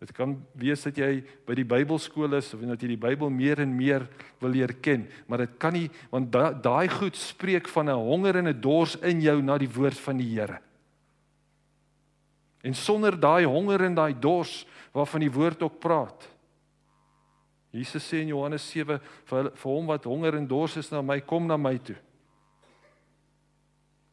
Dit 0.00 0.12
kan 0.16 0.38
wees 0.56 0.82
dat 0.82 0.96
jy 0.96 1.20
by 1.44 1.54
die 1.54 1.64
Bybelskool 1.64 2.32
is 2.38 2.54
of 2.54 2.60
dat 2.60 2.80
jy 2.80 2.88
die 2.88 2.96
Bybel 2.96 3.28
meer 3.30 3.60
en 3.60 3.76
meer 3.76 4.06
wil 4.40 4.50
leer 4.50 4.72
ken, 4.80 5.04
maar 5.26 5.38
dit 5.38 5.58
kan 5.58 5.72
nie 5.72 5.90
want 6.10 6.32
daai 6.32 6.88
da, 6.88 6.94
goed 6.94 7.16
spreek 7.16 7.68
van 7.68 7.90
'n 7.90 8.00
honger 8.00 8.36
en 8.36 8.48
'n 8.48 8.60
dors 8.60 8.96
in 8.96 9.20
jou 9.20 9.42
na 9.42 9.58
die 9.58 9.68
woord 9.68 9.98
van 9.98 10.16
die 10.16 10.38
Here. 10.38 10.60
En 12.62 12.74
sonder 12.74 13.20
daai 13.20 13.44
honger 13.44 13.84
en 13.84 13.94
daai 13.94 14.14
dors 14.18 14.66
waarvan 14.92 15.20
die 15.20 15.32
woord 15.32 15.62
ook 15.62 15.78
praat. 15.78 16.28
Jesus 17.72 18.02
sê 18.02 18.22
in 18.24 18.32
Johannes 18.32 18.64
7 18.66 18.98
vir 19.30 19.50
vir 19.54 19.70
hom 19.70 19.90
wat 19.92 20.08
honger 20.10 20.36
en 20.38 20.46
dors 20.46 20.76
is 20.80 20.90
na 20.90 21.02
my, 21.02 21.20
kom 21.22 21.46
na 21.46 21.56
my 21.56 21.76
toe. 21.78 21.96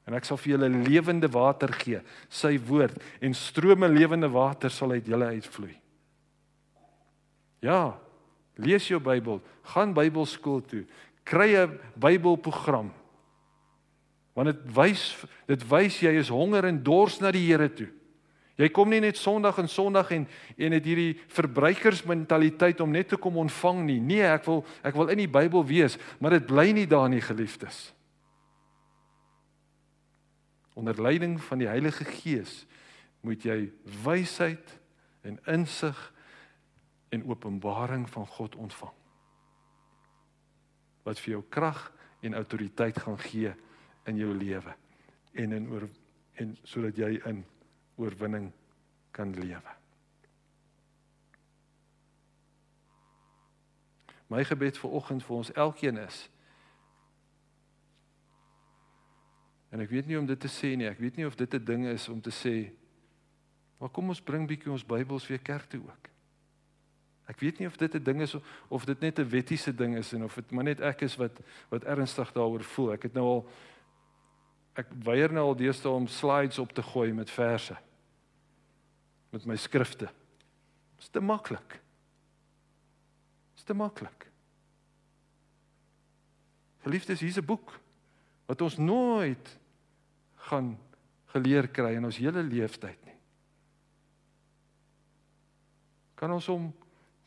En 0.08 0.16
ek 0.16 0.28
sal 0.28 0.40
vir 0.40 0.54
julle 0.54 0.70
lewende 0.86 1.28
water 1.34 1.74
gee, 1.82 2.00
sy 2.30 2.56
woord 2.70 2.96
en 3.20 3.34
strome 3.36 3.90
lewende 3.92 4.30
water 4.32 4.72
sal 4.72 4.94
uit 4.96 5.10
julle 5.10 5.34
uitvloei. 5.36 5.74
Ja, 7.66 7.98
lees 8.62 8.88
jou 8.88 9.02
Bybel, 9.04 9.42
gaan 9.74 9.92
Bybelskool 9.98 10.62
toe, 10.70 10.86
kry 11.26 11.58
'n 11.58 11.80
Bybelprogram. 11.98 12.94
Want 14.34 14.54
dit 14.54 14.76
wys 14.76 15.26
dit 15.48 15.64
wys 15.70 16.00
jy 16.00 16.14
is 16.20 16.30
honger 16.30 16.66
en 16.66 16.84
dors 16.84 17.20
na 17.20 17.32
die 17.32 17.48
Here 17.50 17.68
toe. 17.74 17.90
Jy 18.58 18.72
kom 18.74 18.90
nie 18.90 19.02
net 19.04 19.18
Sondag 19.18 19.60
en 19.62 19.70
Sondag 19.70 20.12
en 20.16 20.28
en 20.58 20.74
het 20.74 20.86
hierdie 20.86 21.20
verbruikersmentaliteit 21.30 22.82
om 22.82 22.92
net 22.92 23.12
te 23.14 23.20
kom 23.22 23.38
ontvang 23.38 23.84
nie. 23.86 24.00
Nee, 24.02 24.26
ek 24.26 24.48
wil 24.50 24.66
ek 24.82 24.98
wil 24.98 25.14
in 25.14 25.22
die 25.22 25.30
Bybel 25.30 25.66
wees, 25.66 26.00
maar 26.20 26.34
dit 26.34 26.48
bly 26.50 26.72
nie 26.74 26.88
daar 26.90 27.10
nie, 27.10 27.22
geliefdes 27.22 27.98
onder 30.78 31.02
leiding 31.02 31.42
van 31.42 31.58
die 31.58 31.68
Heilige 31.68 32.06
Gees 32.06 32.66
moet 33.26 33.42
jy 33.42 33.72
wysheid 34.04 34.76
en 35.26 35.40
insig 35.50 35.98
en 37.10 37.24
openbaring 37.26 38.06
van 38.10 38.28
God 38.28 38.56
ontvang. 38.56 38.94
Wat 41.02 41.18
vir 41.18 41.32
jou 41.32 41.42
krag 41.50 41.80
en 42.22 42.38
autoriteit 42.38 43.00
gaan 43.02 43.18
gee 43.26 43.56
in 44.06 44.22
jou 44.22 44.30
lewe 44.38 44.76
en 45.34 45.58
in 45.58 45.66
oor 45.74 45.88
en 46.38 46.54
sodat 46.62 47.02
jy 47.02 47.16
in 47.26 47.42
oorwinning 47.98 48.52
kan 49.12 49.34
lewe. 49.34 49.76
My 54.28 54.44
gebed 54.44 54.78
vir 54.78 54.92
oggend 54.92 55.24
vir 55.24 55.36
ons 55.36 55.52
elkeen 55.56 55.98
is 55.98 56.28
En 59.70 59.84
ek 59.84 59.90
weet 59.92 60.08
nie 60.08 60.18
om 60.18 60.26
dit 60.26 60.40
te 60.40 60.50
sê 60.52 60.74
nie. 60.80 60.88
Ek 60.88 61.00
weet 61.00 61.18
nie 61.20 61.26
of 61.28 61.36
dit 61.36 61.54
'n 61.54 61.64
ding 61.64 61.86
is 61.86 62.08
om 62.10 62.22
te 62.22 62.32
sê. 62.32 62.72
Maar 63.78 63.90
kom 63.90 64.08
ons 64.08 64.22
bring 64.22 64.48
bietjie 64.48 64.72
ons 64.72 64.86
Bybels 64.86 65.28
weer 65.28 65.40
kerk 65.40 65.70
toe 65.70 65.82
ook. 65.82 66.10
Ek 67.28 67.40
weet 67.40 67.60
nie 67.60 67.68
of 67.68 67.76
dit 67.78 67.96
'n 67.96 68.04
ding 68.04 68.22
is 68.22 68.36
of 68.68 68.86
dit 68.86 69.00
net 69.00 69.20
'n 69.20 69.30
wettiese 69.30 69.76
ding 69.76 69.98
is 69.98 70.14
en 70.14 70.24
of 70.24 70.36
dit 70.36 70.52
maar 70.52 70.64
net 70.64 70.80
ek 70.80 71.02
is 71.02 71.16
wat 71.16 71.42
wat 71.70 71.84
ernstig 71.84 72.32
daaroor 72.32 72.64
voel. 72.64 72.94
Ek 72.94 73.04
het 73.04 73.14
nou 73.14 73.26
al 73.26 73.50
ek 74.76 74.88
weier 75.04 75.32
nou 75.34 75.46
al 75.48 75.56
deesdae 75.56 75.92
om 75.92 76.08
slides 76.08 76.60
op 76.60 76.72
te 76.72 76.84
gooi 76.84 77.14
met 77.14 77.30
verse 77.30 77.78
met 79.30 79.46
my 79.46 79.56
skrifte. 79.56 80.10
Dis 80.98 81.10
te 81.10 81.22
maklik. 81.22 81.80
Dis 83.56 83.64
te 83.64 83.74
maklik. 83.74 84.28
Geliefdes, 86.86 87.20
hier's 87.20 87.38
'n 87.38 87.46
boek 87.46 87.80
wat 88.46 88.62
ons 88.62 88.78
nooit 88.78 89.58
gaan 90.36 90.78
geleer 91.26 91.68
kry 91.68 91.96
in 91.96 92.06
ons 92.06 92.18
hele 92.18 92.44
lewenstyd 92.44 93.06
nie. 93.06 93.18
Kan 96.16 96.32
ons 96.32 96.46
hom 96.46 96.74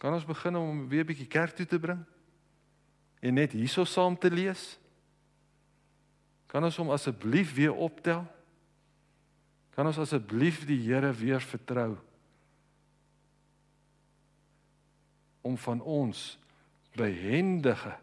kan 0.01 0.15
ons 0.17 0.25
begin 0.25 0.57
om 0.57 0.89
weer 0.89 1.05
'n 1.05 1.07
bietjie 1.07 1.29
kerk 1.29 1.55
toe 1.55 1.67
te 1.67 1.79
bring 1.79 2.05
en 3.21 3.35
net 3.35 3.53
hierso 3.53 3.85
saam 3.85 4.17
te 4.19 4.31
lees? 4.31 4.79
Kan 6.47 6.65
ons 6.65 6.77
hom 6.77 6.91
asseblief 6.91 7.55
weer 7.55 7.75
optel? 7.75 8.25
Kan 9.81 9.89
ons 9.89 9.99
asseblief 10.03 10.67
die 10.69 10.77
Here 10.85 11.09
weer 11.17 11.41
vertrou? 11.41 11.95
om 15.41 15.57
van 15.57 15.81
ons 15.81 16.39
behendige 16.93 17.95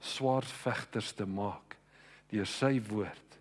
swaardvegters 0.00 1.12
te 1.12 1.26
maak 1.28 1.76
deur 2.30 2.48
sy 2.48 2.78
woord 2.88 3.36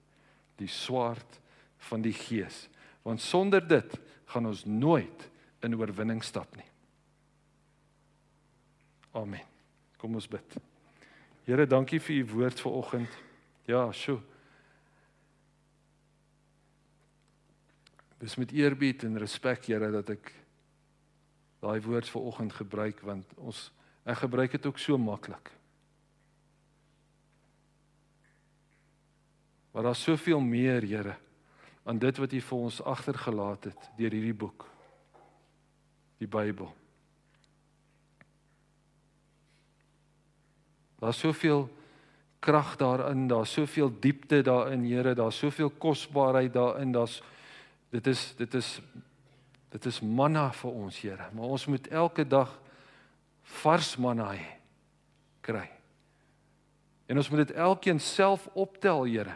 die 0.59 0.67
swaard 0.67 1.39
van 1.87 2.03
die 2.03 2.13
gees. 2.15 2.65
Want 3.07 3.23
sonder 3.23 3.63
dit 3.63 3.95
gaan 4.31 4.49
ons 4.49 4.65
nooit 4.67 5.25
in 5.63 5.75
oorwinning 5.79 6.19
stap 6.23 6.51
nie. 6.59 6.67
Amen. 9.15 9.43
Kom 9.99 10.15
ons 10.19 10.27
bid. 10.27 10.57
Here 11.47 11.67
dankie 11.67 11.99
vir 12.03 12.21
u 12.21 12.23
woord 12.35 12.59
vanoggend. 12.59 13.19
Ja 13.71 13.87
sjo 13.95 14.19
Dis 18.25 18.39
met 18.41 18.51
eerbied 18.51 19.03
en 19.05 19.19
respek 19.21 19.69
Here 19.69 19.91
dat 19.93 20.09
ek 20.15 20.31
daai 21.61 21.77
woord 21.85 22.09
vanoggend 22.09 22.57
gebruik 22.57 23.03
want 23.05 23.29
ons 23.37 23.67
ek 24.05 24.23
gebruik 24.25 24.57
dit 24.57 24.65
ook 24.65 24.81
so 24.81 24.97
maklik 25.01 25.53
Maar 29.75 29.83
daar's 29.83 30.03
soveel 30.03 30.39
meer, 30.39 30.81
Here, 30.81 31.17
aan 31.83 31.97
dit 31.99 32.17
wat 32.17 32.31
U 32.31 32.39
vir 32.41 32.57
ons 32.57 32.81
agtergelaat 32.81 33.63
het 33.67 33.89
deur 33.97 34.13
hierdie 34.15 34.33
boek. 34.33 34.63
Die 36.23 36.29
Bybel. 36.31 36.69
Daar's 41.03 41.19
soveel 41.19 41.67
krag 42.39 42.77
daarin, 42.79 43.27
daar's 43.27 43.51
soveel 43.51 43.91
diepte 43.99 44.39
daarin, 44.47 44.87
Here, 44.87 45.11
daar's 45.13 45.43
soveel 45.43 45.69
kosbaarheid 45.69 46.53
daarin, 46.55 46.95
daar's 46.95 47.19
dit 47.95 48.07
is 48.11 48.33
dit 48.37 48.53
is 48.53 48.81
dit 49.75 49.85
is 49.91 49.99
manna 49.99 50.49
vir 50.55 50.71
ons, 50.71 50.97
Here, 51.03 51.29
maar 51.35 51.55
ons 51.55 51.65
moet 51.67 51.87
elke 51.91 52.23
dag 52.27 52.51
vars 53.61 53.95
manna 53.99 54.29
hê 54.31 54.51
kry. 55.45 55.65
En 57.11 57.19
ons 57.19 57.27
moet 57.29 57.43
dit 57.43 57.51
elkeen 57.59 57.99
self 58.01 58.47
optel, 58.55 59.03
Here. 59.11 59.35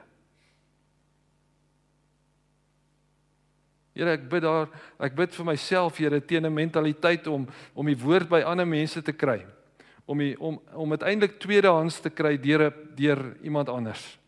Here, 3.93 4.15
ek 4.15 4.29
bid 4.31 4.45
daar, 4.47 4.71
ek 4.97 5.17
bid 5.17 5.35
vir 5.35 5.49
myself, 5.51 5.99
Here, 5.99 6.21
teen 6.21 6.47
'n 6.47 6.53
mentaliteit 6.53 7.27
om 7.27 7.47
om 7.75 7.85
die 7.85 7.99
woord 7.99 8.29
by 8.29 8.41
ander 8.41 8.67
mense 8.67 9.01
te 9.01 9.13
kry. 9.13 9.45
Om 10.05 10.17
die, 10.17 10.39
om 10.39 10.59
om 10.73 10.91
uiteindelik 10.91 11.39
tweedehands 11.39 11.99
te 11.99 12.09
kry 12.09 12.37
deur 12.37 12.73
deur 12.95 13.35
iemand 13.43 13.69
anders 13.69 14.18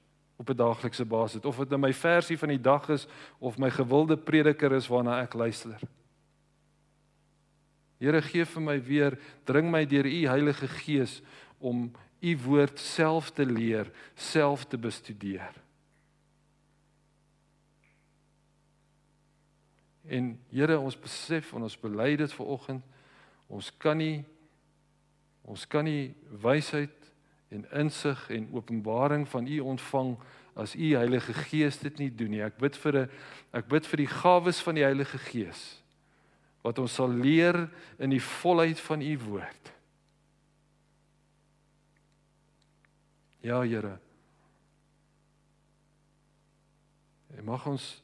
op 0.42 0.50
'n 0.50 0.58
daaglikse 0.58 1.06
basis 1.06 1.46
of 1.46 1.58
dit 1.58 1.70
nou 1.70 1.82
my 1.82 1.94
versie 1.94 2.38
van 2.38 2.50
die 2.50 2.62
dag 2.62 2.90
is 2.90 3.08
of 3.40 3.58
my 3.58 3.70
gewilde 3.70 4.18
prediker 4.18 4.72
is 4.72 4.88
waarna 4.88 5.22
ek 5.22 5.34
luister. 5.34 5.80
Here 8.00 8.22
gee 8.22 8.46
vir 8.46 8.62
my 8.62 8.84
weer, 8.84 9.20
dring 9.46 9.72
my 9.72 9.86
deur 9.86 10.06
u 10.06 10.26
Heilige 10.28 10.68
Gees 10.68 11.22
om 11.60 11.92
u 12.20 12.38
woord 12.38 12.80
self 12.80 13.32
te 13.32 13.46
leer, 13.46 13.92
self 14.16 14.66
te 14.66 14.78
bestudeer. 14.78 15.54
En 20.06 20.40
Here, 20.50 20.80
ons 20.80 21.00
besef 21.00 21.54
en 21.54 21.62
ons 21.62 21.80
bely 21.80 22.16
dit 22.16 22.34
ver 22.34 22.46
oggend. 22.46 22.84
Ons 23.48 23.72
kan 23.78 23.98
nie 23.98 24.26
ons 25.42 25.68
kan 25.68 25.84
nie 25.84 26.14
wysheid 26.42 27.01
en 27.52 27.66
insig 27.84 28.30
en 28.32 28.48
openbaring 28.56 29.28
van 29.30 29.48
U 29.48 29.60
ontvang 29.74 30.16
as 30.60 30.76
U 30.76 30.94
Heilige 30.96 31.34
Gees 31.34 31.80
dit 31.80 31.98
nie 32.00 32.10
doen 32.16 32.32
nie. 32.32 32.44
Ek 32.44 32.58
bid 32.58 32.76
vir 32.76 32.98
'n 32.98 33.10
ek 33.54 33.68
bid 33.68 33.86
vir 33.88 33.98
die 33.98 34.12
gawes 34.12 34.62
van 34.62 34.76
die 34.76 34.88
Heilige 34.88 35.18
Gees 35.18 35.82
wat 36.64 36.80
ons 36.80 36.94
sal 36.94 37.10
leer 37.10 37.70
in 38.00 38.10
die 38.10 38.22
volheid 38.22 38.80
van 38.80 39.02
U 39.02 39.18
woord. 39.18 39.74
Ja, 43.42 43.62
Here. 43.62 43.98
En 47.38 47.46
mag 47.46 47.66
ons 47.66 48.02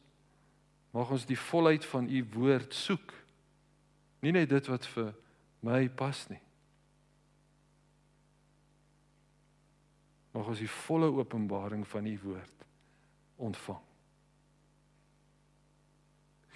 Mag 0.98 1.12
ons 1.14 1.28
die 1.30 1.38
volheid 1.38 1.86
van 1.86 2.10
u 2.10 2.26
woord 2.34 2.74
soek. 2.74 3.14
Nie 4.26 4.34
net 4.34 4.50
dit 4.50 4.70
wat 4.72 4.86
vir 4.96 5.12
my 5.62 5.86
pas 5.94 6.24
nie. 6.32 6.42
Mag 10.38 10.52
ons 10.54 10.62
die 10.62 10.70
volle 10.86 11.10
openbaring 11.18 11.82
van 11.90 12.06
u 12.06 12.14
woord 12.22 12.66
ontvang. 13.42 13.82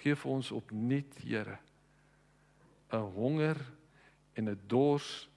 Geef 0.02 0.26
ons 0.26 0.50
opnuut, 0.54 1.18
Here, 1.22 1.58
'n 2.92 3.10
honger 3.14 3.58
en 4.34 4.48
'n 4.50 4.60
dors 4.66 5.28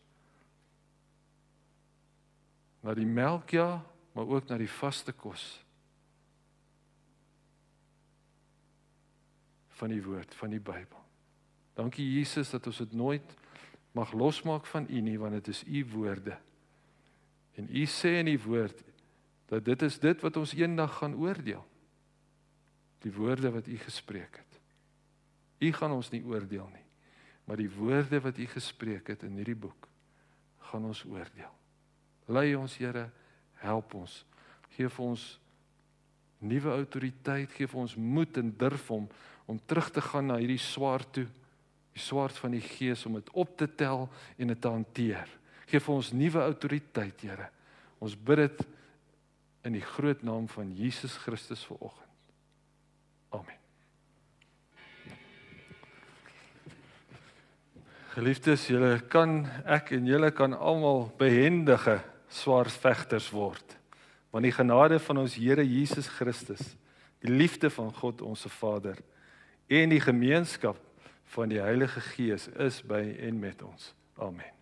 na 2.82 2.94
die 2.94 3.06
melk 3.06 3.50
ja, 3.50 3.82
maar 4.14 4.28
ook 4.28 4.48
na 4.48 4.58
die 4.58 4.70
vaste 4.70 5.12
kos. 5.12 5.66
van 9.76 9.92
die 9.92 10.04
woord 10.04 10.36
van 10.36 10.54
die 10.56 10.60
Bybel. 10.60 11.02
Dankie 11.76 12.06
Jesus 12.16 12.50
dat 12.54 12.68
ons 12.68 12.78
dit 12.80 12.94
nooit 12.96 13.36
mag 13.96 14.14
losmaak 14.16 14.68
van 14.72 14.88
U 14.90 15.02
nie 15.04 15.18
want 15.20 15.36
dit 15.40 15.52
is 15.52 15.64
U 15.68 15.86
woorde. 15.96 16.38
En 17.56 17.70
U 17.70 17.86
sê 17.88 18.18
in 18.20 18.30
die 18.30 18.42
woord 18.42 18.84
dat 19.50 19.66
dit 19.66 19.82
is 19.86 20.00
dit 20.02 20.22
wat 20.26 20.38
ons 20.38 20.54
eendag 20.58 20.98
gaan 21.00 21.16
oordeel. 21.16 21.64
Die 23.06 23.14
woorde 23.14 23.52
wat 23.54 23.68
U 23.68 23.78
gespreek 23.78 24.42
het. 24.42 24.62
U 25.64 25.72
gaan 25.72 25.94
ons 25.96 26.10
nie 26.12 26.24
oordeel 26.26 26.68
nie, 26.74 26.86
maar 27.46 27.62
die 27.62 27.70
woorde 27.72 28.20
wat 28.22 28.40
U 28.42 28.48
gespreek 28.52 29.14
het 29.14 29.24
in 29.24 29.38
hierdie 29.40 29.58
boek 29.58 29.88
gaan 30.66 30.86
ons 30.90 31.04
oordeel. 31.06 31.54
Lei 32.28 32.56
ons 32.58 32.74
Here, 32.82 33.06
help 33.62 33.94
ons. 33.94 34.24
Geef 34.76 34.98
ons 35.00 35.24
nuwe 36.44 36.74
autoriteit, 36.74 37.54
gee 37.54 37.70
ons 37.74 37.96
moed 37.96 38.42
en 38.42 38.52
durf 38.58 38.92
om 38.92 39.08
om 39.46 39.60
terug 39.70 39.92
te 39.94 40.02
gaan 40.02 40.32
na 40.32 40.40
hierdie 40.42 40.58
swaard 40.58 41.12
toe, 41.14 41.28
die 41.94 42.02
swaard 42.02 42.34
van 42.42 42.56
die 42.56 42.64
Gees 42.66 43.04
om 43.06 43.14
dit 43.20 43.28
op 43.38 43.52
te 43.58 43.68
tel 43.78 44.08
en 44.42 44.50
dit 44.50 44.62
te 44.62 44.72
hanteer. 44.74 45.30
Geef 45.70 45.90
ons 45.90 46.12
nuwe 46.14 46.42
autoriteit, 46.42 47.22
Here. 47.26 47.50
Ons 48.00 48.16
bid 48.16 48.44
dit 48.44 48.66
in 49.66 49.74
die 49.74 49.86
groot 49.86 50.22
naam 50.24 50.48
van 50.52 50.74
Jesus 50.78 51.16
Christus 51.24 51.64
vir 51.66 51.80
oggend. 51.80 52.12
Amen. 53.34 53.62
Geliefdes, 58.16 58.70
julle 58.72 59.00
kan 59.12 59.42
ek 59.68 59.92
en 59.98 60.06
julle 60.08 60.30
kan 60.32 60.54
almal 60.56 61.10
behendige 61.20 61.98
swaardvegters 62.32 63.28
word. 63.36 63.76
Want 64.32 64.48
die 64.48 64.56
genade 64.56 65.00
van 65.04 65.24
ons 65.24 65.36
Here 65.40 65.66
Jesus 65.66 66.08
Christus, 66.12 66.62
die 67.24 67.32
liefde 67.32 67.72
van 67.74 67.92
God 67.96 68.22
ons 68.22 68.46
Vader 68.60 69.02
en 69.68 69.90
die 69.90 70.04
gemeenskap 70.04 70.80
van 71.36 71.50
die 71.50 71.64
Heilige 71.64 72.04
Gees 72.14 72.48
is 72.56 72.84
by 72.86 73.02
en 73.26 73.40
met 73.42 73.64
ons. 73.66 73.94
Amen. 74.22 74.55